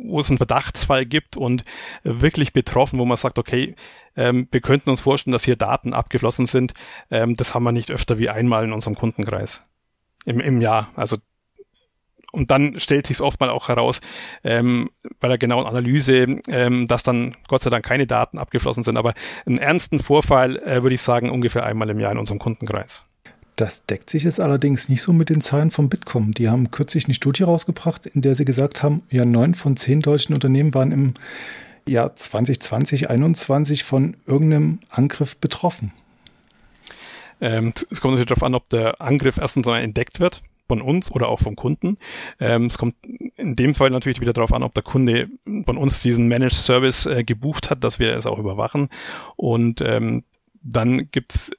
wo 0.09 0.21
es 0.21 0.31
einen 0.31 0.39
Verdachtsfall 0.39 1.05
gibt 1.05 1.37
und 1.37 1.65
wirklich 2.05 2.53
betroffen, 2.53 2.99
wo 2.99 3.05
man 3.05 3.17
sagt, 3.17 3.39
okay, 3.39 3.75
ähm, 4.17 4.49
wir 4.51 4.61
könnten 4.61 4.91
uns 4.91 5.01
vorstellen, 5.01 5.33
dass 5.33 5.45
hier 5.45 5.57
Daten 5.57 5.93
abgeflossen 5.93 6.47
sind. 6.47 6.73
Ähm, 7.11 7.37
das 7.37 7.55
haben 7.55 7.65
wir 7.65 7.73
nicht 7.73 7.91
öfter 7.91 8.19
wie 8.19 8.29
einmal 8.29 8.65
in 8.65 8.73
unserem 8.73 8.95
Kundenkreis 8.95 9.65
im, 10.25 10.41
im 10.41 10.61
Jahr. 10.61 10.91
Also 10.95 11.17
und 12.33 12.51
dann 12.51 12.79
stellt 12.79 13.07
sich 13.07 13.21
oft 13.21 13.41
mal 13.41 13.51
auch 13.51 13.69
heraus, 13.69 14.01
ähm, 14.45 14.91
bei 15.19 15.29
der 15.29 15.39
genauen 15.39 15.67
Analyse, 15.67 16.41
ähm, 16.47 16.87
dass 16.87 17.03
dann 17.03 17.37
Gott 17.49 17.63
sei 17.63 17.71
Dank 17.71 17.85
keine 17.85 18.07
Daten 18.07 18.39
abgeflossen 18.39 18.83
sind. 18.83 18.97
Aber 18.97 19.15
einen 19.47 19.59
ernsten 19.59 20.01
Vorfall 20.01 20.57
äh, 20.59 20.83
würde 20.83 20.95
ich 20.95 21.03
sagen 21.03 21.31
ungefähr 21.31 21.65
einmal 21.65 21.91
im 21.91 21.99
Jahr 21.99 22.13
in 22.13 22.19
unserem 22.19 22.39
Kundenkreis. 22.39 23.05
Das 23.57 23.85
deckt 23.87 24.11
sich 24.11 24.25
jetzt 24.25 24.41
allerdings 24.41 24.89
nicht 24.89 25.03
so 25.03 25.13
mit 25.13 25.29
den 25.29 25.41
Zahlen 25.41 25.71
vom 25.71 25.89
Bitkom. 25.89 26.33
Die 26.33 26.49
haben 26.49 26.71
kürzlich 26.71 27.05
eine 27.05 27.15
Studie 27.15 27.43
rausgebracht, 27.43 28.07
in 28.07 28.23
der 28.23 28.35
sie 28.35 28.45
gesagt 28.45 28.83
haben, 28.83 29.03
ja, 29.11 29.25
neun 29.25 29.55
von 29.55 29.77
zehn 29.77 30.01
deutschen 30.01 30.35
Unternehmen 30.35 30.73
waren 30.73 30.93
im 30.93 31.15
Jahr 31.87 32.15
2020, 32.15 33.01
2021 33.03 33.85
von 33.85 34.17
irgendeinem 34.27 34.79
Angriff 34.89 35.37
betroffen. 35.37 35.93
Ähm, 37.41 37.73
es 37.91 38.01
kommt 38.01 38.15
natürlich 38.15 38.29
darauf 38.29 38.43
an, 38.43 38.55
ob 38.55 38.69
der 38.69 39.01
Angriff 39.01 39.39
erstens 39.39 39.67
mal 39.67 39.81
entdeckt 39.81 40.21
wird 40.21 40.43
von 40.69 40.83
uns 40.83 41.11
oder 41.11 41.29
auch 41.29 41.41
vom 41.41 41.57
Kunden. 41.57 41.99
Ähm, 42.39 42.67
es 42.67 42.79
kommt 42.79 42.95
in 43.37 43.57
dem 43.57 43.75
Fall 43.75 43.91
natürlich 43.91 44.21
wieder 44.21 44.33
darauf 44.33 44.53
an, 44.53 44.63
ob 44.63 44.73
der 44.75 44.85
Kunde 44.85 45.29
von 45.65 45.77
uns 45.77 46.01
diesen 46.01 46.29
Managed 46.29 46.53
Service 46.55 47.07
äh, 47.07 47.25
gebucht 47.25 47.71
hat, 47.71 47.83
dass 47.83 47.99
wir 47.99 48.15
es 48.15 48.27
auch 48.27 48.39
überwachen. 48.39 48.89
Und 49.37 49.81
ähm, 49.81 50.23
dann 50.63 51.11
gibt's 51.11 51.51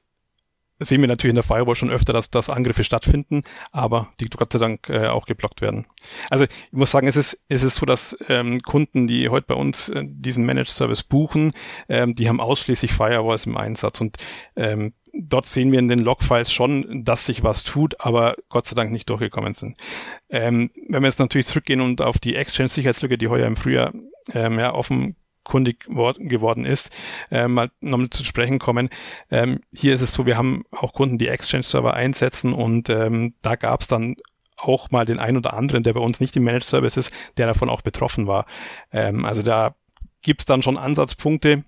sehen 0.84 1.02
wir 1.02 1.08
natürlich 1.08 1.32
in 1.32 1.36
der 1.36 1.44
Firewall 1.44 1.76
schon 1.76 1.90
öfter, 1.90 2.14
dass, 2.14 2.30
dass 2.30 2.50
Angriffe 2.50 2.84
stattfinden, 2.84 3.44
aber 3.72 4.10
die 4.20 4.26
Gott 4.30 4.54
sei 4.54 4.60
Dank 4.60 4.90
äh, 4.90 5.08
auch 5.08 5.26
geblockt 5.26 5.62
werden. 5.62 5.86
Also 6.30 6.46
ich 6.46 6.52
muss 6.72 6.92
sagen, 6.92 7.08
es 7.08 7.16
ist, 7.16 7.40
es 7.50 7.64
ist 7.64 7.76
so, 7.76 7.86
dass 7.86 8.18
ähm, 8.28 8.62
Kunden, 8.62 9.08
die 9.08 9.30
heute 9.30 9.48
bei 9.48 9.56
uns 9.56 9.90
äh, 9.90 10.04
diesen 10.06 10.46
Managed 10.46 10.70
Service 10.70 11.04
buchen, 11.04 11.54
ähm, 11.88 12.16
die 12.16 12.28
haben 12.28 12.40
ausschließlich 12.40 12.94
Firewalls 12.94 13.46
im 13.46 13.58
Einsatz 13.58 14.02
und 14.02 14.18
ähm, 14.56 14.94
dort 15.14 15.46
sehen 15.46 15.72
wir 15.72 15.80
in 15.80 15.88
den 15.88 16.00
Logfiles 16.00 16.52
schon, 16.52 17.04
dass 17.04 17.26
sich 17.26 17.44
was 17.44 17.64
tut, 17.64 18.00
aber 18.00 18.36
Gott 18.50 18.66
sei 18.66 18.76
Dank 18.76 18.92
nicht 18.92 19.10
durchgekommen 19.10 19.54
sind. 19.54 19.78
Ähm, 20.30 20.72
wenn 20.88 21.02
wir 21.02 21.08
jetzt 21.08 21.20
natürlich 21.20 21.48
zurückgehen 21.48 21.82
und 21.82 22.02
auf 22.02 22.20
die 22.20 22.36
Exchange-Sicherheitslücke, 22.36 23.18
die 23.18 23.28
heuer 23.28 23.48
im 23.48 23.58
Frühjahr 23.58 23.94
ähm, 24.34 24.60
ja, 24.60 24.74
offen 24.74 25.16
kundig 25.44 25.86
geworden 25.86 26.66
ist, 26.66 26.92
äh, 27.32 27.48
mal 27.48 27.72
nochmal 27.82 28.10
zu 28.10 28.24
sprechen 28.24 28.60
kommen. 28.60 28.90
Ähm, 29.30 29.62
hier 29.74 29.94
ist 29.94 30.02
es 30.02 30.14
so, 30.14 30.26
wir 30.26 30.38
haben 30.38 30.64
auch 30.72 30.94
Kunden, 30.94 31.18
die 31.18 31.28
Exchange-Server 31.28 31.94
einsetzen 31.94 32.54
und 32.54 32.90
ähm, 32.90 33.34
da 33.42 33.56
gab 33.56 33.82
es 33.82 33.88
dann 33.88 34.16
auch 34.58 34.92
mal 34.92 35.06
den 35.06 35.20
einen 35.20 35.38
oder 35.38 35.54
anderen, 35.54 35.84
der 35.84 35.94
bei 35.94 36.00
uns 36.00 36.20
nicht 36.20 36.36
im 36.38 36.44
Managed 36.44 36.68
Service 36.68 36.98
ist, 36.98 37.12
der 37.38 37.48
davon 37.48 37.70
auch 37.70 37.82
betroffen 37.82 38.28
war. 38.28 38.46
Ähm, 38.92 39.26
also 39.26 39.42
da 39.42 39.76
gibt 40.22 40.42
es 40.42 40.46
dann 40.46 40.62
schon 40.62 40.78
Ansatzpunkte, 40.78 41.64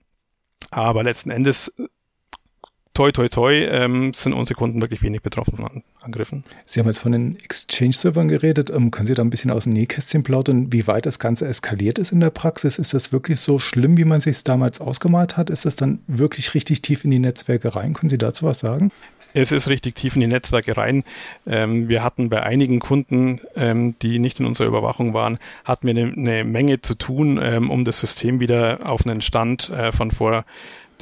aber 0.70 1.04
letzten 1.04 1.32
Endes 1.32 1.74
toi, 2.94 3.12
toi, 3.12 3.28
toi, 3.28 3.54
ähm, 3.54 4.14
sind 4.14 4.34
unsere 4.34 4.58
Kunden 4.58 4.82
wirklich 4.82 5.02
wenig 5.02 5.22
betroffen 5.22 5.58
von 5.58 5.84
Angriffen. 6.02 6.44
Sie 6.66 6.80
haben 6.80 6.88
jetzt 6.88 7.00
von 7.00 7.12
den 7.12 7.38
Exchange-Servern 7.40 8.28
geredet. 8.28 8.70
Ähm, 8.70 8.92
können 8.92 9.08
Sie 9.08 9.14
da 9.14 9.24
ein 9.24 9.30
bisschen 9.30 9.52
aus 9.52 9.64
dem 9.64 9.74
Nähkästchen 9.74 10.24
plaudern, 10.24 10.72
wie 10.72 10.88
weit 10.88 11.06
das 11.06 11.20
Ganze 11.20 11.48
eskaliert 11.48 12.00
ist 12.00 12.12
in 12.12 12.20
der 12.20 12.30
Praxis? 12.30 12.80
Ist 12.80 12.94
das 12.94 13.12
wirklich 13.12 13.40
so 13.40 13.60
schlimm, 13.60 13.98
wie 13.98 14.06
man 14.06 14.22
sich 14.22 14.38
es 14.38 14.44
damals 14.44 14.80
ausgemalt 14.82 15.38
hat? 15.38 15.50
Ist 15.50 15.66
das 15.66 15.76
dann 15.76 16.00
wirklich 16.08 16.54
richtig 16.54 16.82
tief 16.82 17.04
in 17.06 17.12
die 17.12 17.20
Netzwerke 17.20 17.76
rein? 17.76 17.94
Können 17.94 18.10
Sie 18.10 18.18
dazu 18.18 18.46
was 18.46 18.60
sagen? 18.60 18.92
Es 19.36 19.52
ist 19.52 19.68
richtig 19.68 19.96
tief 19.96 20.14
in 20.14 20.22
die 20.22 20.28
Netzwerke 20.28 20.78
rein. 20.78 21.04
Ähm, 21.48 21.90
wir 21.90 22.04
hatten 22.04 22.30
bei 22.30 22.44
einigen 22.44 22.80
Kunden, 22.80 23.42
ähm, 23.56 23.96
die 24.00 24.20
nicht 24.20 24.40
in 24.40 24.46
unserer 24.46 24.68
Überwachung 24.68 25.16
waren, 25.16 25.40
hatten 25.66 25.88
wir 25.88 25.96
eine, 25.96 26.14
eine 26.14 26.44
Menge 26.44 26.82
zu 26.82 26.94
tun, 26.94 27.40
ähm, 27.42 27.72
um 27.72 27.84
das 27.84 28.00
System 28.00 28.40
wieder 28.40 28.80
auf 28.84 29.08
einen 29.08 29.22
Stand 29.22 29.70
äh, 29.70 29.92
von 29.92 30.12
vor 30.12 30.46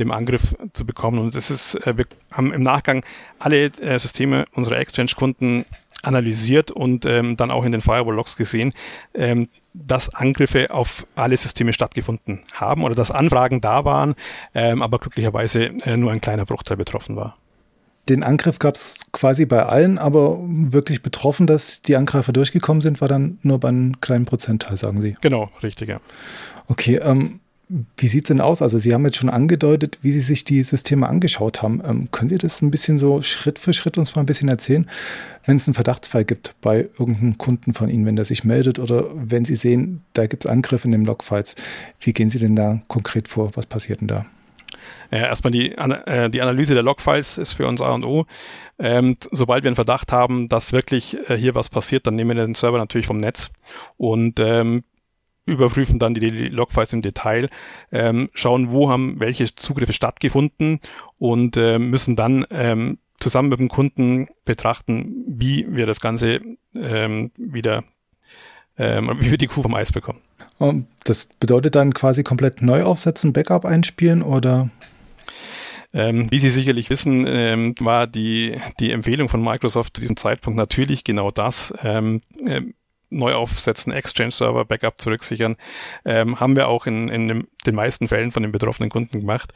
dem 0.01 0.11
Angriff 0.11 0.55
zu 0.73 0.85
bekommen. 0.85 1.19
Und 1.19 1.35
das 1.35 1.49
ist, 1.49 1.75
äh, 1.87 1.97
wir 1.97 2.05
haben 2.31 2.51
im 2.51 2.63
Nachgang 2.63 3.05
alle 3.39 3.65
äh, 3.65 3.97
Systeme 3.97 4.45
unserer 4.53 4.77
Exchange-Kunden 4.79 5.65
analysiert 6.03 6.71
und 6.71 7.05
ähm, 7.05 7.37
dann 7.37 7.51
auch 7.51 7.63
in 7.63 7.71
den 7.71 7.81
Firewall-Logs 7.81 8.35
gesehen, 8.35 8.73
ähm, 9.13 9.49
dass 9.73 10.13
Angriffe 10.13 10.71
auf 10.71 11.05
alle 11.15 11.37
Systeme 11.37 11.73
stattgefunden 11.73 12.41
haben 12.53 12.83
oder 12.83 12.95
dass 12.95 13.11
Anfragen 13.11 13.61
da 13.61 13.85
waren, 13.85 14.15
ähm, 14.55 14.81
aber 14.81 14.97
glücklicherweise 14.97 15.65
äh, 15.85 15.97
nur 15.97 16.11
ein 16.11 16.21
kleiner 16.21 16.45
Bruchteil 16.45 16.77
betroffen 16.77 17.15
war. 17.15 17.35
Den 18.09 18.23
Angriff 18.23 18.57
gab 18.57 18.75
es 18.75 19.01
quasi 19.11 19.45
bei 19.45 19.63
allen, 19.63 19.99
aber 19.99 20.39
wirklich 20.41 21.03
betroffen, 21.03 21.45
dass 21.45 21.83
die 21.83 21.95
Angreifer 21.95 22.33
durchgekommen 22.33 22.81
sind, 22.81 22.99
war 22.99 23.07
dann 23.07 23.37
nur 23.43 23.59
bei 23.59 23.69
einem 23.69 24.01
kleinen 24.01 24.25
Prozentteil, 24.25 24.75
sagen 24.75 25.01
Sie. 25.01 25.15
Genau, 25.21 25.51
richtig, 25.61 25.89
ja. 25.89 26.01
Okay, 26.67 26.95
ähm, 26.95 27.40
wie 27.97 28.07
sieht 28.07 28.25
es 28.25 28.27
denn 28.27 28.41
aus? 28.41 28.61
Also 28.61 28.79
Sie 28.79 28.93
haben 28.93 29.05
jetzt 29.05 29.17
schon 29.17 29.29
angedeutet, 29.29 29.99
wie 30.01 30.11
Sie 30.11 30.19
sich 30.19 30.43
die 30.43 30.61
Systeme 30.63 31.07
angeschaut 31.07 31.61
haben. 31.61 31.81
Ähm, 31.85 32.11
können 32.11 32.29
Sie 32.29 32.37
das 32.37 32.61
ein 32.61 32.71
bisschen 32.71 32.97
so 32.97 33.21
Schritt 33.21 33.59
für 33.59 33.73
Schritt 33.73 33.97
uns 33.97 34.15
mal 34.15 34.23
ein 34.23 34.25
bisschen 34.25 34.49
erzählen? 34.49 34.89
Wenn 35.45 35.57
es 35.57 35.67
einen 35.67 35.73
Verdachtsfall 35.73 36.25
gibt 36.25 36.55
bei 36.61 36.89
irgendeinem 36.99 37.37
Kunden 37.37 37.73
von 37.73 37.89
Ihnen, 37.89 38.05
wenn 38.05 38.15
der 38.15 38.25
sich 38.25 38.43
meldet 38.43 38.77
oder 38.79 39.05
wenn 39.13 39.45
Sie 39.45 39.55
sehen, 39.55 40.01
da 40.13 40.27
gibt 40.27 40.45
es 40.45 40.51
Angriffe 40.51 40.85
in 40.85 40.91
den 40.91 41.05
Logfiles, 41.05 41.55
wie 41.99 42.13
gehen 42.13 42.29
Sie 42.29 42.39
denn 42.39 42.55
da 42.55 42.81
konkret 42.87 43.27
vor? 43.27 43.51
Was 43.55 43.65
passiert 43.65 44.01
denn 44.01 44.07
da? 44.07 44.25
Erstmal 45.09 45.51
die, 45.51 45.73
äh, 45.73 46.29
die 46.29 46.41
Analyse 46.41 46.73
der 46.73 46.83
Logfiles 46.83 47.37
ist 47.37 47.53
für 47.53 47.67
uns 47.67 47.81
A 47.81 47.91
und 47.91 48.03
O. 48.03 48.25
Ähm, 48.79 49.17
sobald 49.31 49.63
wir 49.63 49.69
einen 49.69 49.75
Verdacht 49.75 50.11
haben, 50.11 50.49
dass 50.49 50.73
wirklich 50.73 51.17
äh, 51.29 51.37
hier 51.37 51.53
was 51.53 51.69
passiert, 51.69 52.07
dann 52.07 52.15
nehmen 52.15 52.35
wir 52.35 52.45
den 52.45 52.55
Server 52.55 52.77
natürlich 52.77 53.07
vom 53.07 53.19
Netz 53.19 53.51
und 53.97 54.39
ähm, 54.39 54.83
überprüfen 55.45 55.99
dann 55.99 56.13
die 56.13 56.29
Logfiles 56.29 56.93
im 56.93 57.01
Detail, 57.01 57.49
ähm, 57.91 58.29
schauen, 58.33 58.71
wo 58.71 58.89
haben 58.89 59.19
welche 59.19 59.53
Zugriffe 59.55 59.93
stattgefunden 59.93 60.79
und 61.17 61.57
äh, 61.57 61.79
müssen 61.79 62.15
dann 62.15 62.45
ähm, 62.51 62.99
zusammen 63.19 63.49
mit 63.49 63.59
dem 63.59 63.69
Kunden 63.69 64.27
betrachten, 64.45 65.23
wie 65.27 65.65
wir 65.69 65.85
das 65.85 65.99
Ganze 65.99 66.41
ähm, 66.75 67.31
wieder, 67.37 67.83
ähm, 68.77 69.11
wie 69.19 69.31
wir 69.31 69.37
die 69.37 69.47
Kuh 69.47 69.61
vom 69.61 69.75
Eis 69.75 69.91
bekommen. 69.91 70.21
Das 71.03 71.27
bedeutet 71.39 71.75
dann 71.75 71.93
quasi 71.93 72.23
komplett 72.23 72.61
neu 72.61 72.83
aufsetzen, 72.83 73.33
Backup 73.33 73.65
einspielen 73.65 74.21
oder? 74.21 74.69
Ähm, 75.93 76.29
wie 76.31 76.39
Sie 76.39 76.49
sicherlich 76.49 76.89
wissen, 76.89 77.25
ähm, 77.27 77.75
war 77.79 78.07
die, 78.07 78.55
die 78.79 78.91
Empfehlung 78.91 79.27
von 79.27 79.43
Microsoft 79.43 79.95
zu 79.95 80.01
diesem 80.01 80.17
Zeitpunkt 80.17 80.57
natürlich 80.57 81.03
genau 81.03 81.31
das. 81.31 81.73
Ähm, 81.83 82.21
äh, 82.45 82.61
neu 83.11 83.33
aufsetzen, 83.33 83.93
Exchange-Server, 83.93 84.65
Backup 84.65 84.99
zurücksichern. 84.99 85.57
Ähm, 86.05 86.39
haben 86.39 86.55
wir 86.55 86.67
auch 86.67 86.87
in, 86.87 87.09
in 87.09 87.27
dem, 87.27 87.47
den 87.65 87.75
meisten 87.75 88.07
Fällen 88.07 88.31
von 88.31 88.41
den 88.41 88.51
betroffenen 88.51 88.89
Kunden 88.89 89.19
gemacht. 89.19 89.53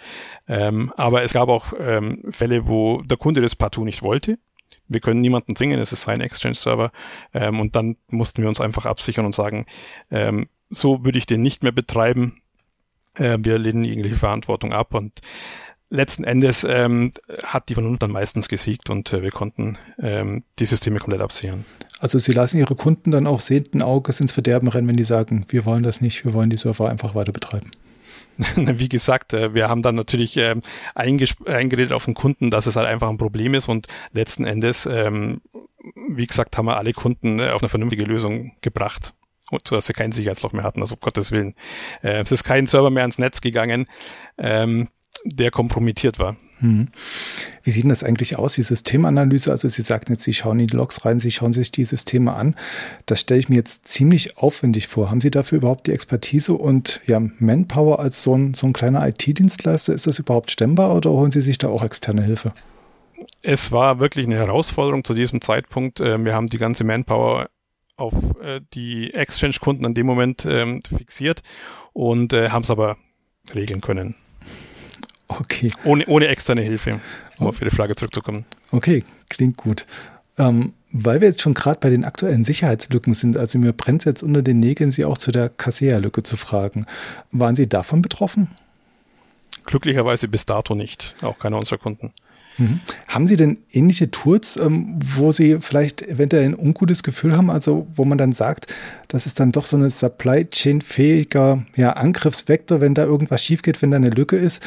Ähm, 0.48 0.94
aber 0.96 1.24
es 1.24 1.34
gab 1.34 1.50
auch 1.50 1.74
ähm, 1.80 2.24
Fälle, 2.30 2.68
wo 2.68 3.02
der 3.02 3.18
Kunde 3.18 3.42
das 3.42 3.56
partout 3.56 3.86
nicht 3.86 4.04
wollte. 4.04 4.38
Wir 4.88 5.00
können 5.00 5.22
niemanden 5.22 5.56
zwingen, 5.56 5.80
es 5.80 5.92
ist 5.92 6.04
sein 6.04 6.22
Exchange-Server. 6.22 6.92
Ähm, 7.34 7.60
und 7.60 7.76
dann 7.76 7.98
mussten 8.10 8.42
wir 8.42 8.50
uns 8.50 8.62
einfach 8.62 8.86
absichern 8.86 9.26
und 9.26 9.34
sagen, 9.34 9.66
ähm, 10.12 10.48
so 10.70 11.04
würde 11.04 11.18
ich 11.18 11.26
den 11.26 11.42
nicht 11.42 11.64
mehr 11.64 11.72
betreiben. 11.72 12.42
Äh, 13.16 13.38
wir 13.40 13.58
lehnen 13.58 13.84
jegliche 13.84 14.18
Verantwortung 14.18 14.74
ab 14.74 14.94
und 14.94 15.22
letzten 15.90 16.24
Endes 16.24 16.64
ähm, 16.64 17.14
hat 17.44 17.70
die 17.70 17.74
Vernunft 17.74 18.04
dann 18.04 18.12
meistens 18.12 18.50
gesiegt 18.50 18.90
und 18.90 19.14
äh, 19.14 19.22
wir 19.22 19.32
konnten 19.32 19.78
ähm, 20.00 20.44
die 20.60 20.66
Systeme 20.66 21.00
komplett 21.00 21.22
absichern. 21.22 21.66
Also 22.00 22.20
Sie 22.20 22.34
lassen 22.34 22.58
Ihre 22.58 22.76
Kunden 22.76 23.12
dann 23.12 23.28
auch 23.28 23.40
sehenden 23.40 23.82
Auges 23.82 24.20
ins 24.20 24.34
Verderben 24.34 24.68
rennen, 24.68 24.88
wenn 24.88 24.98
die 24.98 25.04
sagen, 25.04 25.46
wir 25.50 25.66
wollen 25.66 25.84
das 25.84 26.02
nicht, 26.02 26.26
wir 26.26 26.34
wollen 26.34 26.50
die 26.50 26.58
Server 26.58 26.90
einfach 26.90 27.16
weiter 27.16 27.32
betreiben. 27.32 27.72
Wie 28.56 28.90
gesagt, 28.90 29.34
äh, 29.34 29.54
wir 29.54 29.70
haben 29.70 29.82
dann 29.82 29.96
natürlich 29.96 30.36
ähm, 30.38 30.62
eingeredet 30.94 31.94
auf 31.94 32.06
den 32.06 32.14
Kunden, 32.14 32.52
dass 32.52 32.68
es 32.68 32.76
halt 32.76 32.88
einfach 32.88 33.10
ein 33.10 33.18
Problem 33.18 33.54
ist 33.54 33.70
und 33.70 33.88
letzten 34.12 34.46
Endes, 34.46 34.86
ähm, 34.86 35.42
wie 36.10 36.28
gesagt, 36.28 36.58
haben 36.58 36.66
wir 36.66 36.78
alle 36.78 36.92
Kunden 36.94 37.40
äh, 37.40 37.50
auf 37.50 37.62
eine 37.62 37.70
vernünftige 37.70 38.04
Lösung 38.06 38.52
gebracht 38.62 39.14
sodass 39.64 39.86
sie 39.86 39.94
kein 39.94 40.12
Sicherheitsloch 40.12 40.54
mehr 40.54 40.64
hatten, 40.64 40.82
also 40.82 40.96
um 40.96 41.02
Gottes 41.02 41.32
Willen. 41.32 41.54
Äh, 42.02 42.22
es 42.22 42.32
ist 42.32 42.44
kein 42.44 42.66
Server 42.66 42.90
mehr 42.90 43.04
ans 43.04 43.20
Netz 43.20 43.42
gegangen. 43.42 43.86
Ähm, 44.38 44.90
der 45.24 45.52
kompromittiert 45.52 46.20
war. 46.20 46.36
Hm. 46.60 46.88
Wie 47.64 47.72
sieht 47.72 47.84
denn 47.84 47.90
das 47.90 48.04
eigentlich 48.04 48.38
aus, 48.38 48.54
die 48.56 48.62
Systemanalyse? 48.62 49.52
Also 49.52 49.68
Sie 49.68 49.82
sagten 49.82 50.14
jetzt, 50.14 50.24
Sie 50.24 50.34
schauen 50.34 50.60
in 50.60 50.68
die 50.68 50.76
Logs 50.76 51.04
rein, 51.06 51.20
Sie 51.20 51.32
schauen 51.32 51.54
sich 51.54 51.72
die 51.72 51.84
Systeme 51.84 52.34
an. 52.34 52.56
Das 53.06 53.22
stelle 53.22 53.40
ich 53.40 53.50
mir 53.50 53.56
jetzt 53.56 53.88
ziemlich 53.88 54.38
aufwendig 54.38 54.88
vor. 54.88 55.10
Haben 55.10 55.22
Sie 55.22 55.32
dafür 55.32 55.58
überhaupt 55.58 55.88
die 55.88 55.92
Expertise 55.92 56.54
und 56.54 57.02
ja, 57.06 57.22
Manpower 57.40 58.00
als 58.00 58.24
so 58.24 58.36
ein, 58.36 58.54
so 58.54 58.68
ein 58.68 58.74
kleiner 58.74 59.06
IT-Dienstleister? 59.08 59.94
Ist 59.94 60.08
das 60.08 60.20
überhaupt 60.20 60.52
stemmbar 60.52 60.96
oder 60.96 61.10
holen 61.12 61.32
Sie 61.32 61.42
sich 61.42 61.58
da 61.58 61.68
auch 61.68 61.84
externe 61.84 62.24
Hilfe? 62.24 62.54
Es 63.42 63.72
war 63.72 64.00
wirklich 64.00 64.26
eine 64.26 64.36
Herausforderung 64.36 65.04
zu 65.04 65.14
diesem 65.14 65.42
Zeitpunkt. 65.42 66.00
Äh, 66.00 66.24
wir 66.24 66.34
haben 66.34 66.48
die 66.48 66.58
ganze 66.58 66.84
Manpower 66.84 67.50
auf 67.98 68.14
äh, 68.42 68.62
die 68.74 69.14
Exchange-Kunden 69.14 69.86
an 69.86 69.94
dem 69.94 70.06
Moment 70.06 70.46
ähm, 70.46 70.82
fixiert 70.84 71.42
und 71.94 72.34
äh, 72.34 72.50
haben 72.50 72.64
es 72.64 72.70
aber 72.70 72.98
regeln 73.54 73.82
können. 73.82 74.16
Okay. 75.28 75.72
Ohne, 75.84 76.06
ohne 76.06 76.28
externe 76.28 76.62
Hilfe, 76.62 77.00
um 77.38 77.48
auf 77.48 77.62
Ihre 77.62 77.72
Frage 77.72 77.96
zurückzukommen. 77.96 78.46
Okay, 78.72 79.04
klingt 79.30 79.58
gut. 79.58 79.86
Ähm, 80.38 80.74
weil 80.92 81.22
wir 81.22 81.28
jetzt 81.28 81.42
schon 81.42 81.54
gerade 81.54 81.80
bei 81.80 81.90
den 81.90 82.06
aktuellen 82.06 82.44
Sicherheitslücken 82.44 83.14
sind, 83.14 83.38
also 83.38 83.58
mir 83.58 83.74
brennt 83.74 84.02
es 84.02 84.06
jetzt 84.06 84.24
unter 84.24 84.42
den 84.42 84.60
Nägeln, 84.60 84.92
Sie 84.92 85.06
auch 85.06 85.18
zu 85.18 85.32
der 85.32 85.50
Kaseya-Lücke 85.50 86.24
zu 86.24 86.38
fragen. 86.38 86.86
Waren 87.32 87.56
Sie 87.56 87.68
davon 87.68 88.02
betroffen? 88.02 88.50
Glücklicherweise 89.66 90.28
bis 90.28 90.46
dato 90.46 90.76
nicht, 90.76 91.16
auch 91.22 91.38
keiner 91.40 91.58
unserer 91.58 91.80
Kunden. 91.80 92.14
Mhm. 92.58 92.80
Haben 93.08 93.28
Sie 93.28 93.36
denn 93.36 93.58
ähnliche 93.72 94.12
Tools, 94.12 94.58
ähm, 94.58 94.98
wo 95.02 95.32
Sie 95.32 95.58
vielleicht 95.60 96.02
eventuell 96.02 96.46
ein 96.46 96.56
ungutes 96.56 97.04
Gefühl 97.04 97.36
haben, 97.36 97.50
also 97.50 97.88
wo 97.96 98.06
man 98.06 98.18
dann 98.18 98.32
sagt, 98.32 98.74
das 99.08 99.26
ist 99.26 99.40
dann 99.40 99.52
doch 99.52 99.66
so 99.66 99.76
ein 99.76 99.90
Supply 99.90 100.46
Chain 100.46 100.82
fähiger 100.82 101.66
ja, 101.76 101.94
Angriffsvektor, 101.94 102.80
wenn 102.80 102.94
da 102.94 103.04
irgendwas 103.04 103.44
schief 103.44 103.62
geht, 103.62 103.82
wenn 103.82 103.92
da 103.92 103.98
eine 103.98 104.10
Lücke 104.10 104.38
ist, 104.38 104.64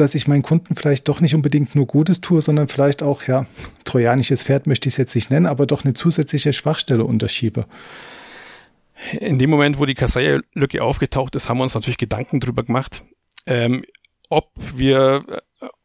dass 0.00 0.14
ich 0.14 0.28
meinen 0.28 0.42
Kunden 0.42 0.74
vielleicht 0.74 1.08
doch 1.08 1.20
nicht 1.20 1.34
unbedingt 1.34 1.74
nur 1.74 1.86
Gutes 1.86 2.20
tue, 2.20 2.42
sondern 2.42 2.68
vielleicht 2.68 3.02
auch, 3.02 3.24
ja, 3.24 3.46
trojanisches 3.84 4.44
Pferd 4.44 4.66
möchte 4.66 4.88
ich 4.88 4.94
es 4.94 4.98
jetzt 4.98 5.14
nicht 5.14 5.30
nennen, 5.30 5.46
aber 5.46 5.66
doch 5.66 5.84
eine 5.84 5.94
zusätzliche 5.94 6.52
Schwachstelle 6.52 7.04
unterschiebe. 7.04 7.66
In 9.20 9.38
dem 9.38 9.50
Moment, 9.50 9.78
wo 9.78 9.86
die 9.86 9.94
Kaseya-Lücke 9.94 10.82
aufgetaucht 10.82 11.36
ist, 11.36 11.48
haben 11.48 11.58
wir 11.58 11.64
uns 11.64 11.74
natürlich 11.74 11.98
Gedanken 11.98 12.40
drüber 12.40 12.64
gemacht, 12.64 13.04
ähm, 13.46 13.84
ob 14.28 14.50
wir, 14.74 15.24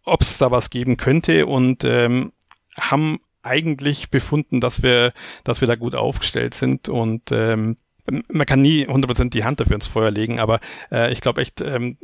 ob 0.04 0.22
es 0.22 0.38
da 0.38 0.52
was 0.52 0.70
geben 0.70 0.98
könnte 0.98 1.46
und 1.46 1.84
ähm, 1.84 2.34
haben 2.80 3.20
eigentlich 3.44 4.10
befunden, 4.10 4.62
dass 4.62 4.82
wir, 4.82 5.14
dass 5.44 5.62
wir 5.62 5.68
da 5.68 5.76
gut 5.76 5.96
aufgestellt 5.96 6.54
sind 6.54 6.90
und 6.90 7.32
ähm, 7.32 7.78
man 8.06 8.46
kann 8.46 8.62
nie 8.62 8.86
100% 8.88 9.30
die 9.30 9.44
Hand 9.44 9.60
dafür 9.60 9.76
ins 9.76 9.88
Feuer 9.88 10.12
legen, 10.12 10.40
aber 10.40 10.60
äh, 10.92 11.12
ich 11.14 11.22
glaube 11.22 11.42
echt, 11.42 11.62
ähm, 11.62 11.98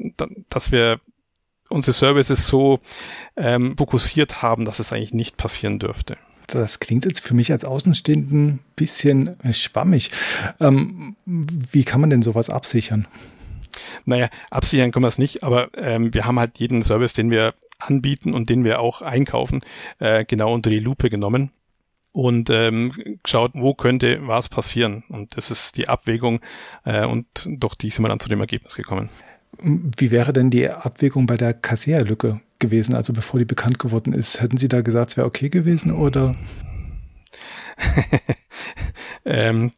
dass 0.50 0.72
wir 0.72 1.00
unsere 1.70 1.94
Services 1.94 2.48
so 2.48 2.80
ähm, 3.36 3.76
fokussiert 3.78 4.42
haben, 4.42 4.66
dass 4.66 4.80
es 4.80 4.92
eigentlich 4.92 5.14
nicht 5.14 5.38
passieren 5.38 5.80
dürfte. 5.80 6.18
Das 6.48 6.80
klingt 6.80 7.06
jetzt 7.06 7.22
für 7.22 7.36
mich 7.36 7.52
als 7.52 7.64
Außenstehenden 7.64 8.60
bisschen 8.76 9.36
schwammig. 9.52 10.12
Ähm, 10.60 11.16
wie 11.26 11.84
kann 11.84 12.02
man 12.02 12.10
denn 12.10 12.24
sowas 12.24 12.50
absichern? 12.50 13.08
Naja, 14.06 14.30
absichern 14.50 14.92
können 14.92 15.04
wir 15.04 15.10
es 15.10 15.20
nicht, 15.20 15.44
aber 15.44 15.70
ähm, 15.76 16.14
wir 16.14 16.26
haben 16.26 16.40
halt 16.40 16.60
jeden 16.60 16.82
Service, 16.82 17.14
den 17.14 17.30
wir 17.30 17.54
anbieten 17.78 18.34
und 18.34 18.50
den 18.50 18.64
wir 18.64 18.80
auch 18.80 19.02
einkaufen, 19.02 19.62
äh, 20.00 20.26
genau 20.26 20.54
unter 20.54 20.70
die 20.70 20.80
Lupe 20.80 21.10
genommen 21.10 21.52
und 22.12 22.50
ähm, 22.50 22.94
geschaut, 23.24 23.52
wo 23.54 23.74
könnte 23.74 24.28
was 24.28 24.50
passieren. 24.50 25.04
Und 25.10 25.38
das 25.38 25.52
ist 25.52 25.78
die 25.78 25.88
Abwägung 25.88 26.42
äh, 26.84 27.06
und 27.06 27.28
durch 27.46 27.76
die 27.76 27.90
sind 27.90 28.04
wir 28.04 28.10
dann 28.10 28.20
zu 28.20 28.30
dem 28.30 28.42
Ergebnis 28.42 28.76
gekommen. 28.76 29.10
Wie 29.62 30.12
wäre 30.12 30.34
denn 30.34 30.50
die 30.50 30.70
Abwägung 30.70 31.26
bei 31.26 31.38
der 31.38 31.54
Kassierlücke 31.54 32.40
gewesen, 32.60 32.96
also 32.96 33.14
bevor 33.14 33.40
die 33.40 33.46
bekannt 33.46 33.80
geworden 33.80 34.14
ist? 34.14 34.42
Hätten 34.42 34.58
Sie 34.58 34.68
da 34.68 34.82
gesagt, 34.82 35.12
es 35.12 35.18
wäre 35.18 35.28
okay 35.28 35.50
gewesen 35.50 35.92
oder? 35.92 36.36
ähm, 39.26 39.72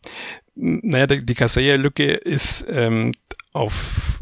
naja, 0.56 1.08
die, 1.08 1.26
die 1.26 1.36
Kassierlücke 1.36 2.14
ist 2.14 2.66
ähm, 2.70 3.14
auf 3.54 4.22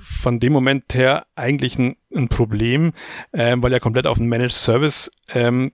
von 0.00 0.40
dem 0.40 0.52
Moment 0.52 0.94
her 0.94 1.26
eigentlich 1.34 1.78
ein, 1.78 1.96
ein 2.14 2.28
Problem, 2.28 2.92
ähm, 3.32 3.62
weil 3.62 3.72
er 3.72 3.80
komplett 3.80 4.06
auf 4.06 4.18
einen 4.18 4.28
Managed 4.28 4.52
Service 4.52 5.10
ähm, 5.34 5.72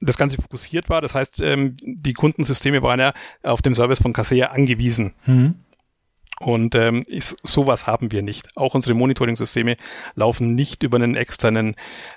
das 0.00 0.16
Ganze 0.16 0.36
fokussiert 0.36 0.88
war. 0.88 1.00
Das 1.00 1.14
heißt, 1.14 1.40
ähm, 1.40 1.76
die 1.82 2.12
Kundensysteme 2.12 2.82
waren 2.82 3.00
ja 3.00 3.12
auf 3.42 3.62
dem 3.62 3.74
Service 3.74 4.00
von 4.00 4.12
Kaseya 4.12 4.48
angewiesen. 4.48 5.14
Mhm. 5.26 5.56
Und 6.40 6.74
ähm, 6.74 7.02
ist, 7.06 7.36
sowas 7.42 7.86
haben 7.86 8.12
wir 8.12 8.22
nicht. 8.22 8.56
Auch 8.56 8.74
unsere 8.74 8.94
Monitoring-Systeme 8.94 9.76
laufen 10.14 10.54
nicht 10.54 10.82
über 10.82 10.96
einen 10.96 11.16
externen 11.16 11.74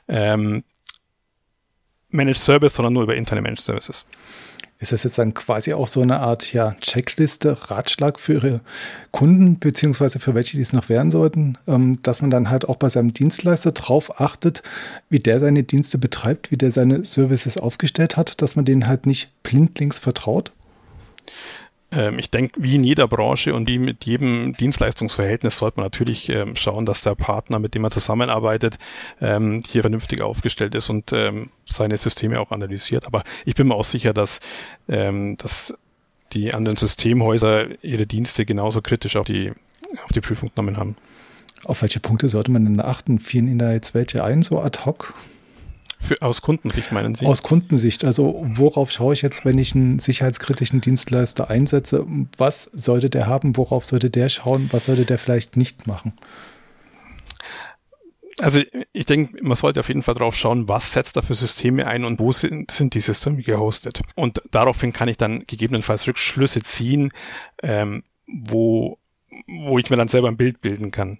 ähm, 0.07 0.63
Managed 2.09 2.39
Service, 2.39 2.75
sondern 2.75 2.93
nur 2.93 3.03
über 3.03 3.15
interne 3.15 3.41
Managed 3.41 3.63
Services. 3.63 4.05
Ist 4.81 4.91
das 4.91 5.03
jetzt 5.03 5.19
dann 5.19 5.35
quasi 5.35 5.73
auch 5.73 5.87
so 5.87 6.01
eine 6.01 6.19
Art 6.19 6.53
ja, 6.53 6.75
Checkliste, 6.81 7.55
Ratschlag 7.69 8.19
für 8.19 8.33
Ihre 8.33 8.61
Kunden, 9.11 9.59
beziehungsweise 9.59 10.19
für 10.19 10.33
welche, 10.33 10.57
die 10.57 10.63
es 10.63 10.73
noch 10.73 10.89
werden 10.89 11.11
sollten, 11.11 11.59
ähm, 11.67 11.99
dass 12.01 12.21
man 12.21 12.31
dann 12.31 12.49
halt 12.49 12.67
auch 12.67 12.77
bei 12.77 12.89
seinem 12.89 13.13
Dienstleister 13.13 13.73
drauf 13.73 14.19
achtet, 14.19 14.63
wie 15.09 15.19
der 15.19 15.39
seine 15.39 15.61
Dienste 15.61 15.99
betreibt, 15.99 16.49
wie 16.49 16.57
der 16.57 16.71
seine 16.71 17.05
Services 17.05 17.57
aufgestellt 17.57 18.17
hat, 18.17 18.41
dass 18.41 18.55
man 18.55 18.65
denen 18.65 18.87
halt 18.87 19.05
nicht 19.05 19.43
blindlings 19.43 19.99
vertraut? 19.99 20.51
Ähm, 21.91 22.19
ich 22.19 22.29
denke, 22.31 22.61
wie 22.61 22.75
in 22.75 22.83
jeder 22.83 23.07
Branche 23.07 23.53
und 23.53 23.67
wie 23.67 23.77
mit 23.77 24.05
jedem 24.05 24.53
Dienstleistungsverhältnis 24.53 25.57
sollte 25.57 25.77
man 25.77 25.85
natürlich 25.85 26.29
ähm, 26.29 26.55
schauen, 26.55 26.85
dass 26.85 27.01
der 27.01 27.15
Partner, 27.15 27.59
mit 27.59 27.75
dem 27.75 27.81
man 27.81 27.91
zusammenarbeitet, 27.91 28.77
ähm, 29.19 29.61
hier 29.67 29.81
vernünftig 29.81 30.21
aufgestellt 30.21 30.75
ist 30.75 30.89
und 30.89 31.13
seine 31.65 31.97
Systeme 31.97 32.39
auch 32.39 32.51
analysiert. 32.51 33.05
Aber 33.05 33.23
ich 33.45 33.55
bin 33.55 33.67
mir 33.67 33.75
auch 33.75 33.83
sicher, 33.83 34.13
dass, 34.13 34.39
dass 34.87 35.73
die 36.33 36.53
anderen 36.53 36.77
Systemhäuser 36.77 37.83
ihre 37.83 38.07
Dienste 38.07 38.45
genauso 38.45 38.81
kritisch 38.81 39.15
auf 39.15 39.25
die, 39.25 39.51
auf 40.03 40.11
die 40.13 40.21
Prüfung 40.21 40.51
genommen 40.53 40.77
haben. 40.77 40.95
Auf 41.63 41.81
welche 41.81 41.99
Punkte 41.99 42.27
sollte 42.27 42.51
man 42.51 42.65
denn 42.65 42.79
achten? 42.79 43.19
Fielen 43.19 43.47
Ihnen 43.47 43.59
da 43.59 43.71
jetzt 43.71 43.93
welche 43.93 44.23
ein, 44.23 44.41
so 44.41 44.61
ad 44.61 44.79
hoc? 44.85 45.13
Für, 46.01 46.19
aus 46.21 46.41
Kundensicht 46.41 46.91
meinen 46.91 47.13
Sie? 47.13 47.25
Aus 47.27 47.43
Kundensicht. 47.43 48.03
Also 48.03 48.41
worauf 48.43 48.91
schaue 48.91 49.13
ich 49.13 49.21
jetzt, 49.21 49.45
wenn 49.45 49.59
ich 49.59 49.75
einen 49.75 49.99
sicherheitskritischen 49.99 50.81
Dienstleister 50.81 51.49
einsetze? 51.49 52.05
Was 52.37 52.63
sollte 52.63 53.09
der 53.09 53.27
haben? 53.27 53.55
Worauf 53.55 53.85
sollte 53.85 54.09
der 54.09 54.27
schauen? 54.29 54.69
Was 54.71 54.85
sollte 54.85 55.05
der 55.05 55.19
vielleicht 55.19 55.57
nicht 55.57 55.85
machen? 55.85 56.13
Also 58.39 58.61
ich 58.93 59.05
denke, 59.05 59.37
man 59.43 59.55
sollte 59.55 59.79
auf 59.79 59.89
jeden 59.89 60.01
Fall 60.01 60.15
drauf 60.15 60.35
schauen, 60.35 60.67
was 60.67 60.93
setzt 60.93 61.15
er 61.17 61.21
für 61.21 61.35
Systeme 61.35 61.85
ein 61.85 62.03
und 62.03 62.19
wo 62.19 62.31
sind, 62.31 62.71
sind 62.71 62.95
die 62.95 62.99
Systeme 62.99 63.43
gehostet. 63.43 64.01
Und 64.15 64.41
daraufhin 64.49 64.93
kann 64.93 65.07
ich 65.07 65.17
dann 65.17 65.45
gegebenenfalls 65.45 66.07
Rückschlüsse 66.07 66.63
ziehen, 66.63 67.11
ähm, 67.61 68.03
wo, 68.25 68.97
wo 69.47 69.77
ich 69.77 69.91
mir 69.91 69.97
dann 69.97 70.07
selber 70.07 70.29
ein 70.29 70.37
Bild 70.37 70.61
bilden 70.61 70.89
kann. 70.89 71.19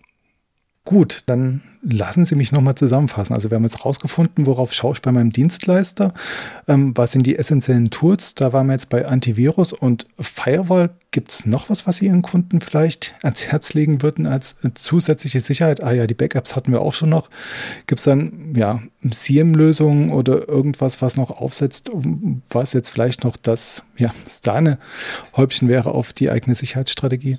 Gut, 0.84 1.20
dann 1.28 1.62
lassen 1.84 2.26
Sie 2.26 2.34
mich 2.34 2.52
nochmal 2.52 2.74
zusammenfassen. 2.74 3.36
Also 3.36 3.52
wir 3.52 3.56
haben 3.56 3.64
jetzt 3.64 3.86
rausgefunden, 3.86 4.48
worauf 4.48 4.74
schaue 4.74 4.94
ich 4.94 5.02
bei 5.02 5.12
meinem 5.12 5.32
Dienstleister. 5.32 6.12
Ähm, 6.68 6.94
was 6.96 7.12
sind 7.12 7.28
die 7.28 7.38
essentiellen 7.38 7.92
Tools? 7.92 8.34
Da 8.34 8.52
waren 8.52 8.66
wir 8.66 8.74
jetzt 8.74 8.90
bei 8.90 9.06
Antivirus 9.06 9.74
und 9.74 10.08
Firewall. 10.20 10.90
Gibt 11.12 11.32
es 11.32 11.46
noch 11.46 11.70
was, 11.70 11.86
was 11.86 11.98
Sie 11.98 12.08
Ihren 12.08 12.24
Kunden 12.24 12.62
vielleicht 12.62 13.14
ans 13.22 13.46
Herz 13.46 13.76
legen 13.76 14.02
würden 14.02 14.26
als 14.26 14.56
zusätzliche 14.74 15.40
Sicherheit? 15.40 15.84
Ah 15.84 15.92
ja, 15.92 16.08
die 16.08 16.16
Backups 16.16 16.56
hatten 16.56 16.72
wir 16.72 16.82
auch 16.82 16.94
schon 16.94 17.10
noch. 17.10 17.30
Gibt 17.86 18.00
es 18.00 18.06
dann 18.06 18.54
ja 18.56 18.82
SIEM-Lösungen 19.04 20.12
oder 20.12 20.48
irgendwas, 20.48 21.00
was 21.04 21.16
noch 21.16 21.30
aufsetzt, 21.30 21.92
was 22.50 22.74
jetzt 22.74 22.90
vielleicht 22.90 23.24
noch 23.24 23.38
das 23.38 23.84
ja, 23.98 24.12
Stane-Häubchen 24.28 25.68
wäre 25.68 25.92
auf 25.92 26.12
die 26.12 26.32
eigene 26.32 26.56
Sicherheitsstrategie? 26.56 27.38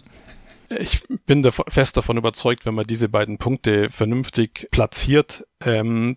Ich 0.79 1.03
bin 1.27 1.49
fest 1.69 1.97
davon 1.97 2.17
überzeugt, 2.17 2.67
wenn 2.67 2.75
man 2.75 2.87
diese 2.87 3.09
beiden 3.09 3.39
Punkte 3.39 3.91
vernünftig 3.91 4.69
platziert, 4.71 5.47
ähm, 5.65 6.17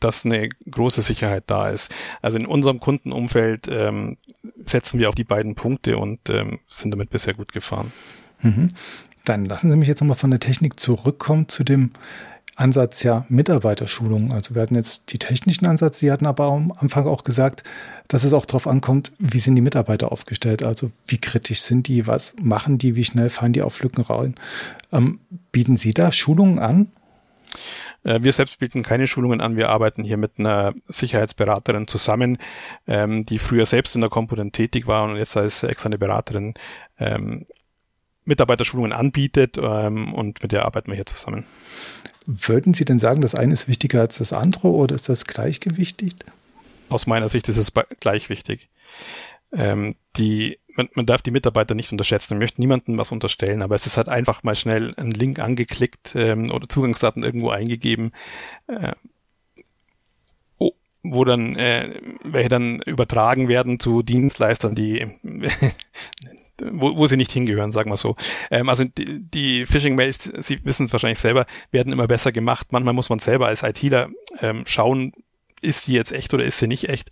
dass 0.00 0.24
eine 0.24 0.48
große 0.70 1.02
Sicherheit 1.02 1.44
da 1.46 1.70
ist. 1.70 1.92
Also 2.22 2.38
in 2.38 2.46
unserem 2.46 2.80
Kundenumfeld 2.80 3.68
ähm, 3.68 4.16
setzen 4.64 4.98
wir 4.98 5.08
auf 5.08 5.14
die 5.14 5.24
beiden 5.24 5.54
Punkte 5.54 5.98
und 5.98 6.30
ähm, 6.30 6.60
sind 6.68 6.90
damit 6.90 7.10
bisher 7.10 7.34
gut 7.34 7.52
gefahren. 7.52 7.92
Mhm. 8.42 8.68
Dann 9.24 9.44
lassen 9.44 9.70
Sie 9.70 9.76
mich 9.76 9.88
jetzt 9.88 10.00
nochmal 10.00 10.16
von 10.16 10.30
der 10.30 10.40
Technik 10.40 10.80
zurückkommen 10.80 11.48
zu 11.48 11.64
dem 11.64 11.90
Ansatz 12.58 13.02
ja 13.04 13.24
Mitarbeiterschulung. 13.28 14.32
Also 14.32 14.54
wir 14.54 14.62
hatten 14.62 14.74
jetzt 14.74 15.12
die 15.12 15.18
technischen 15.18 15.66
Ansätze, 15.66 16.00
Sie 16.00 16.12
hatten 16.12 16.26
aber 16.26 16.44
am 16.44 16.72
Anfang 16.72 17.06
auch 17.06 17.24
gesagt, 17.24 17.62
dass 18.08 18.24
es 18.24 18.32
auch 18.32 18.46
darauf 18.46 18.66
ankommt, 18.66 19.12
wie 19.18 19.38
sind 19.38 19.54
die 19.54 19.62
Mitarbeiter 19.62 20.10
aufgestellt, 20.10 20.64
also 20.64 20.90
wie 21.06 21.18
kritisch 21.18 21.60
sind 21.60 21.86
die, 21.86 22.06
was 22.06 22.34
machen 22.42 22.78
die, 22.78 22.96
wie 22.96 23.04
schnell 23.04 23.30
fahren 23.30 23.52
die 23.52 23.62
auf 23.62 23.80
Lücken 23.80 24.02
rein. 24.02 24.34
Ähm, 24.92 25.20
bieten 25.52 25.76
Sie 25.76 25.94
da 25.94 26.10
Schulungen 26.10 26.58
an? 26.58 26.90
Äh, 28.02 28.20
wir 28.22 28.32
selbst 28.32 28.58
bieten 28.58 28.82
keine 28.82 29.06
Schulungen 29.06 29.40
an. 29.40 29.56
Wir 29.56 29.68
arbeiten 29.68 30.02
hier 30.02 30.16
mit 30.16 30.32
einer 30.38 30.74
Sicherheitsberaterin 30.88 31.86
zusammen, 31.86 32.38
ähm, 32.86 33.24
die 33.24 33.38
früher 33.38 33.66
selbst 33.66 33.94
in 33.94 34.00
der 34.00 34.10
Komponent 34.10 34.54
tätig 34.54 34.86
war 34.86 35.04
und 35.04 35.16
jetzt 35.16 35.36
als 35.36 35.62
externe 35.62 35.98
Beraterin 35.98 36.54
ähm, 36.98 37.46
Mitarbeiterschulungen 38.24 38.92
anbietet 38.92 39.58
ähm, 39.58 40.12
und 40.12 40.42
mit 40.42 40.52
der 40.52 40.64
arbeiten 40.64 40.90
wir 40.90 40.96
hier 40.96 41.06
zusammen. 41.06 41.46
Würden 42.30 42.74
Sie 42.74 42.84
denn 42.84 42.98
sagen, 42.98 43.22
das 43.22 43.34
eine 43.34 43.54
ist 43.54 43.68
wichtiger 43.68 44.02
als 44.02 44.18
das 44.18 44.34
andere 44.34 44.68
oder 44.68 44.94
ist 44.94 45.08
das 45.08 45.24
gleichgewichtig? 45.24 46.12
Aus 46.90 47.06
meiner 47.06 47.30
Sicht 47.30 47.48
ist 47.48 47.56
es 47.56 47.72
gleich 48.00 48.28
wichtig. 48.28 48.68
Ähm, 49.50 49.96
die, 50.18 50.58
man, 50.76 50.90
man, 50.92 51.06
darf 51.06 51.22
die 51.22 51.30
Mitarbeiter 51.30 51.74
nicht 51.74 51.90
unterschätzen. 51.90 52.34
Ich 52.34 52.38
möchte 52.38 52.60
niemandem 52.60 52.98
was 52.98 53.12
unterstellen, 53.12 53.62
aber 53.62 53.76
es 53.76 53.86
ist 53.86 53.96
halt 53.96 54.10
einfach 54.10 54.42
mal 54.42 54.56
schnell 54.56 54.92
ein 54.98 55.10
Link 55.10 55.38
angeklickt 55.38 56.12
ähm, 56.16 56.50
oder 56.50 56.68
Zugangsdaten 56.68 57.22
irgendwo 57.22 57.48
eingegeben, 57.48 58.12
äh, 58.66 58.92
wo 61.02 61.24
dann 61.24 61.56
äh, 61.56 61.98
welche 62.24 62.50
dann 62.50 62.82
übertragen 62.82 63.48
werden 63.48 63.80
zu 63.80 64.02
Dienstleistern, 64.02 64.74
die 64.74 65.06
wo, 66.62 66.96
wo 66.96 67.06
sie 67.06 67.16
nicht 67.16 67.32
hingehören, 67.32 67.72
sagen 67.72 67.90
wir 67.90 67.96
so. 67.96 68.16
Ähm, 68.50 68.68
also 68.68 68.84
die, 68.84 69.22
die 69.22 69.66
Phishing-Mails, 69.66 70.32
Sie 70.38 70.64
wissen 70.64 70.86
es 70.86 70.92
wahrscheinlich 70.92 71.18
selber, 71.18 71.46
werden 71.70 71.92
immer 71.92 72.06
besser 72.06 72.32
gemacht. 72.32 72.68
Manchmal 72.70 72.94
muss 72.94 73.10
man 73.10 73.18
selber 73.18 73.46
als 73.46 73.62
ITler 73.62 74.08
ähm, 74.40 74.64
schauen, 74.66 75.12
ist 75.60 75.84
sie 75.84 75.94
jetzt 75.94 76.12
echt 76.12 76.32
oder 76.34 76.44
ist 76.44 76.58
sie 76.58 76.66
nicht 76.68 76.88
echt? 76.88 77.10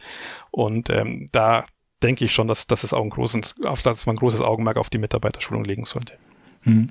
Und 0.51 0.91
ähm, 0.91 1.27
da 1.33 1.65
denke 2.03 2.25
ich 2.25 2.33
schon, 2.33 2.49
dass, 2.49 2.67
dass 2.67 2.85
es 2.85 2.93
auch 2.93 3.03
ein 3.03 3.11
großes, 3.11 3.57
auf 3.65 3.85
man 3.85 3.97
ein 4.07 4.17
großes 4.17 4.41
Augenmerk 4.41 4.77
auf 4.77 4.91
die 4.91 4.99
Mitarbeiterschulung 4.99 5.65
legen 5.65 5.85
sollte. 5.85 6.15
Hm. 6.63 6.91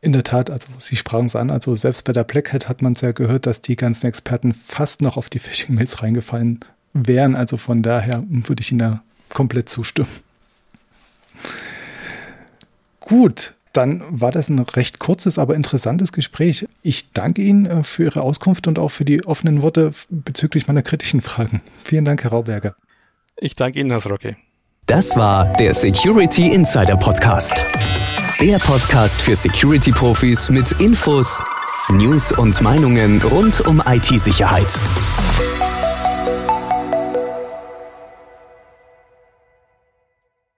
In 0.00 0.12
der 0.12 0.24
Tat, 0.24 0.50
also 0.50 0.68
Sie 0.78 0.96
sprachen 0.96 1.26
es 1.26 1.36
an, 1.36 1.50
also 1.50 1.74
selbst 1.74 2.04
bei 2.04 2.12
der 2.12 2.24
Black 2.24 2.52
Hat 2.52 2.68
hat 2.68 2.82
man 2.82 2.92
es 2.92 3.00
ja 3.00 3.12
gehört, 3.12 3.46
dass 3.46 3.62
die 3.62 3.76
ganzen 3.76 4.06
Experten 4.06 4.52
fast 4.52 5.00
noch 5.00 5.16
auf 5.16 5.30
die 5.30 5.38
Phishing-Mails 5.38 6.02
reingefallen 6.02 6.60
wären. 6.92 7.36
Also 7.36 7.56
von 7.56 7.82
daher 7.82 8.24
würde 8.28 8.60
ich 8.60 8.72
Ihnen 8.72 8.80
da 8.80 9.02
komplett 9.28 9.68
zustimmen. 9.68 10.08
Gut, 13.12 13.52
dann 13.74 14.02
war 14.08 14.32
das 14.32 14.48
ein 14.48 14.58
recht 14.58 14.98
kurzes, 14.98 15.38
aber 15.38 15.54
interessantes 15.54 16.12
Gespräch. 16.12 16.66
Ich 16.80 17.12
danke 17.12 17.42
Ihnen 17.42 17.66
äh, 17.66 17.82
für 17.84 18.04
Ihre 18.04 18.22
Auskunft 18.22 18.66
und 18.68 18.78
auch 18.78 18.88
für 18.88 19.04
die 19.04 19.26
offenen 19.26 19.60
Worte 19.60 19.92
bezüglich 20.08 20.66
meiner 20.66 20.80
kritischen 20.80 21.20
Fragen. 21.20 21.60
Vielen 21.84 22.06
Dank, 22.06 22.22
Herr 22.24 22.30
Rauberger. 22.30 22.74
Ich 23.36 23.54
danke 23.54 23.80
Ihnen, 23.80 23.90
Herr 23.90 24.02
Rocke. 24.10 24.36
Das 24.86 25.14
war 25.14 25.52
der 25.58 25.74
Security 25.74 26.54
Insider 26.54 26.96
Podcast. 26.96 27.66
Der 28.40 28.58
Podcast 28.58 29.20
für 29.20 29.36
Security-Profis 29.36 30.48
mit 30.48 30.72
Infos, 30.80 31.44
News 31.90 32.32
und 32.32 32.62
Meinungen 32.62 33.20
rund 33.20 33.60
um 33.66 33.82
IT-Sicherheit. 33.86 34.80